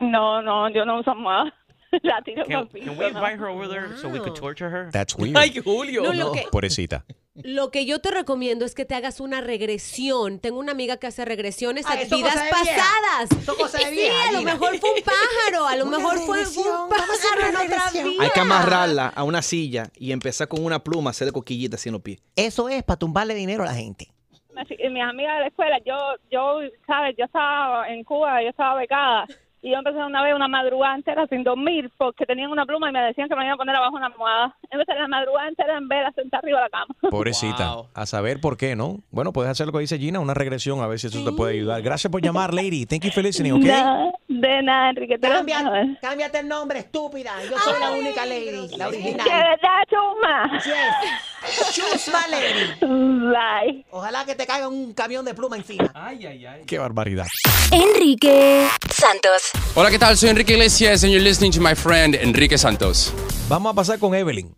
[0.00, 1.52] No, no, yo no uso más.
[2.02, 3.18] La tiro Can, piso, can we no.
[3.18, 4.90] invite her over there so we could torture her?
[4.92, 5.36] That's weird.
[5.36, 6.02] Ay, Julio.
[6.02, 7.04] No, lo que- Pobrecita.
[7.42, 10.38] Lo que yo te recomiendo es que te hagas una regresión.
[10.38, 12.82] Tengo una amiga que hace regresiones Ah, a eso vidas cosa de vieja.
[12.82, 13.42] pasadas.
[13.42, 16.16] Eso cosa de Sí, vieja, a lo mejor fue un pájaro, a lo Una mejor
[16.16, 18.08] fue, fue regresión, un vamos a hacer pájaro en una otra regresión.
[18.10, 18.22] vida.
[18.24, 21.92] Hay que amarrarla a una silla y empezar con una pluma, hacerle coquillitas así en
[21.92, 22.22] los pies.
[22.36, 24.08] Eso es para tumbarle dinero a la gente.
[24.56, 25.94] Así que mis amigas de la escuela, yo,
[26.30, 29.26] yo, sabes, yo estaba en Cuba, yo estaba becada
[29.62, 32.92] y yo empecé una vez una madrugada entera sin dormir porque tenían una pluma y
[32.92, 34.56] me decían que me iban a poner abajo una almohada.
[34.70, 36.94] Empecé la madrugada entera en vela sentada arriba de la cama.
[37.10, 37.74] Pobrecita.
[37.94, 39.00] A saber por qué, ¿no?
[39.10, 41.54] Bueno, puedes hacer lo que dice Gina, una regresión, a ver si eso te puede
[41.54, 41.82] ayudar.
[41.82, 42.86] Gracias por llamar, lady.
[42.86, 43.64] Thank you for listening, ¿ok?
[43.64, 45.18] No, de nada, Enrique.
[45.18, 45.98] te lo Cambia- mejor.
[46.00, 47.32] cámbiate el nombre, estúpida.
[47.50, 49.24] Yo soy la única lady, la original.
[49.26, 50.60] De verdad, chuma.
[50.64, 51.74] Yes.
[51.74, 52.72] Chusma lady.
[52.80, 53.84] Bye.
[53.90, 55.90] Ojalá que te caiga un camión de pluma encima.
[55.94, 56.62] Ay, ay, ay.
[56.66, 57.26] Qué barbaridad.
[57.70, 59.50] Enrique Santos.
[59.74, 60.16] Hola, ¿qué tal?
[60.16, 63.12] Soy Enrique Iglesias and you're listening to my friend Enrique Santos.
[63.48, 64.54] Vamos a pasar con Evelyn.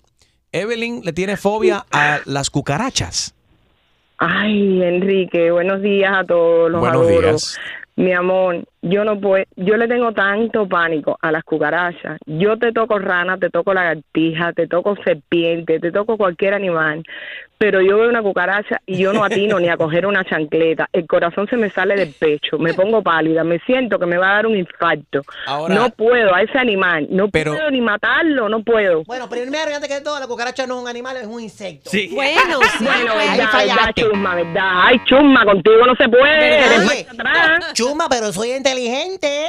[0.52, 3.34] Evelyn le tiene fobia a las cucarachas.
[4.18, 7.28] Ay, Enrique, buenos días a todos, los Buenos adoro.
[7.30, 7.56] días.
[7.96, 12.18] Mi amor, yo no puedo, yo le tengo tanto pánico a las cucarachas.
[12.26, 17.02] Yo te toco rana, te toco lagartija, te toco serpiente, te toco cualquier animal,
[17.58, 20.88] pero yo veo una cucaracha y yo no atino ni a coger una chancleta.
[20.92, 24.30] El corazón se me sale del pecho, me pongo pálida, me siento que me va
[24.30, 25.22] a dar un infarto.
[25.46, 29.02] Ahora- no puedo a ese animal, no Pero- puedo ni matarlo, no puedo.
[29.04, 31.90] Bueno, primero antes que todo, la cucaracha no es un animal, es un insecto.
[31.90, 32.10] Sí.
[32.14, 34.02] Bueno, sí, Bueno, Ahí verdad, verdad, fallaste.
[34.02, 34.70] chusma, verdad.
[34.84, 36.58] Ay, chusma, contigo no se puede.
[36.58, 37.72] Eres atrás.
[37.74, 39.46] Chuma, pero soy inteligente.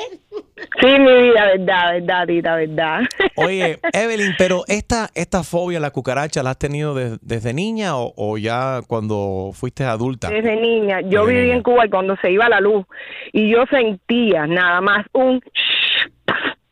[0.81, 2.99] Sí, mi vida, verdad, verdad, tita, verdad.
[3.35, 7.97] Oye, Evelyn, pero esta, esta fobia a la cucaracha la has tenido de- desde niña
[7.97, 10.29] o, o ya cuando fuiste adulta?
[10.29, 11.55] Desde niña, yo Desde viví niña.
[11.57, 12.85] en Cuba y cuando se iba la luz
[13.33, 15.41] y yo sentía nada más un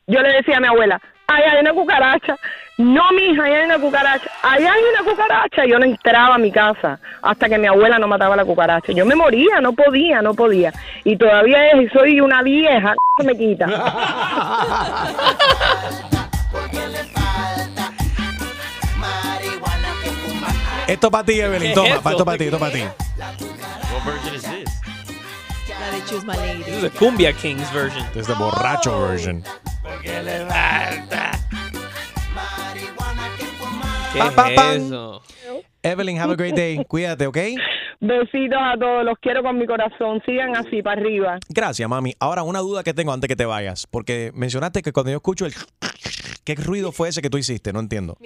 [0.09, 2.37] yo le decía a mi abuela, ay, hay una cucaracha.
[2.77, 4.29] No, mija, ahí hay una cucaracha.
[4.43, 5.65] Ahí hay una cucaracha.
[5.65, 8.91] Yo no entraba a mi casa hasta que mi abuela no mataba la cucaracha.
[8.93, 10.71] Yo me moría, no podía, no podía.
[11.03, 13.65] Y todavía es, y soy una vieja, se me quita.
[20.87, 21.69] Esto para ti, Evelyn.
[21.69, 22.83] ¿Qué Toma, es esto para ti, esto para ti.
[22.83, 24.81] What version is this?
[25.79, 26.63] La de Chusma Lady.
[26.63, 28.05] This is a Cumbia Kings version.
[28.13, 29.43] This is the borracho version.
[34.13, 34.75] ¿Qué Pa, pa, es pan.
[34.77, 35.21] eso?
[35.83, 36.83] Evelyn, have a great day.
[36.87, 37.37] Cuídate, ¿ok?
[37.99, 40.21] Besitos a todos, los quiero con mi corazón.
[40.25, 41.37] Sigan así, para arriba.
[41.49, 42.13] Gracias, mami.
[42.19, 43.85] Ahora, una duda que tengo antes que te vayas.
[43.87, 45.53] Porque mencionaste que cuando yo escucho el...
[46.43, 47.73] ¿Qué ruido fue ese que tú hiciste?
[47.73, 48.17] No entiendo.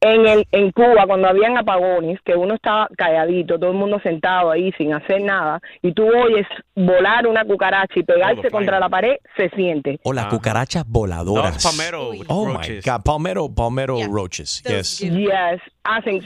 [0.00, 4.50] En el en Cuba cuando habían apagones que uno estaba calladito todo el mundo sentado
[4.50, 9.16] ahí sin hacer nada y tú oyes volar una cucaracha y pegarse contra la pared
[9.36, 11.62] se siente O las cucarachas voladoras.
[11.62, 12.80] No, palmero Oh my.
[12.80, 14.62] God, palmero, palmero roaches.
[14.62, 15.00] Yes.
[15.00, 16.22] yes hacen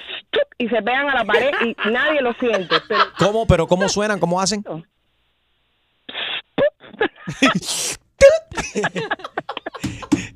[0.59, 3.47] y se pegan a la pared y nadie lo siente pero ¿Cómo?
[3.47, 4.21] ¿Pero cómo suenan?
[4.21, 4.65] ¿Cómo hacen?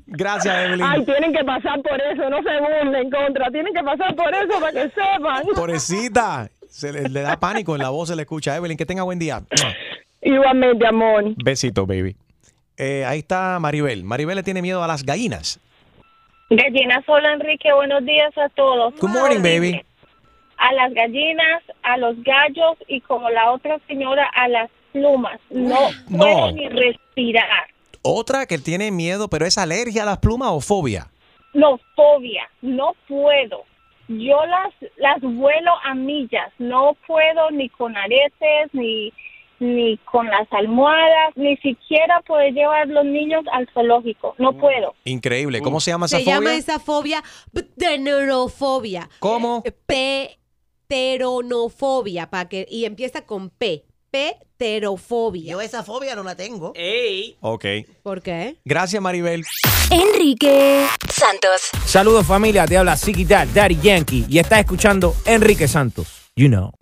[0.07, 0.85] Gracias, Evelyn.
[0.85, 4.59] ay tienen que pasar por eso no se burlen contra tienen que pasar por eso
[4.59, 6.49] para que sepan Pobrecita.
[6.67, 8.55] Se le, le da pánico en la voz, se le escucha.
[8.55, 9.41] Evelyn, que tenga buen día.
[10.21, 12.15] igualmente amor Besito, baby.
[12.77, 14.03] Eh, ahí está Maribel.
[14.03, 15.59] Maribel le tiene miedo a las gallinas.
[16.49, 18.95] Gallinas, hola Enrique, buenos días a todos.
[18.99, 19.81] Good morning, baby.
[20.57, 25.39] A las gallinas, a los gallos y como la otra señora, a las plumas.
[25.49, 25.77] No
[26.09, 26.17] No.
[26.17, 27.67] puedo ni respirar.
[28.01, 31.11] Otra que tiene miedo, pero es alergia a las plumas o fobia.
[31.53, 33.63] No, fobia, no puedo.
[34.07, 39.13] Yo las, las vuelo a millas, no puedo ni con aretes, ni,
[39.59, 44.95] ni con las almohadas, ni siquiera poder llevar los niños al zoológico, no puedo.
[45.03, 45.61] Increíble.
[45.61, 46.35] ¿Cómo se llama esa Se fobia?
[46.35, 47.23] llama esa fobia
[47.53, 49.09] pteronofobia.
[49.19, 49.63] ¿Cómo?
[50.87, 53.85] Pteronofobia, para que y empieza con P.
[54.59, 55.53] Pterofobia.
[55.53, 56.73] Yo esa fobia no la tengo.
[56.75, 57.37] Ey.
[57.39, 57.65] Ok.
[58.03, 58.57] ¿Por qué?
[58.65, 59.45] Gracias, Maribel.
[59.89, 61.61] Enrique Santos.
[61.85, 66.29] Saludos familia, te habla Ziggy Dad, Daddy Yankee y estás escuchando Enrique Santos.
[66.35, 66.78] You know.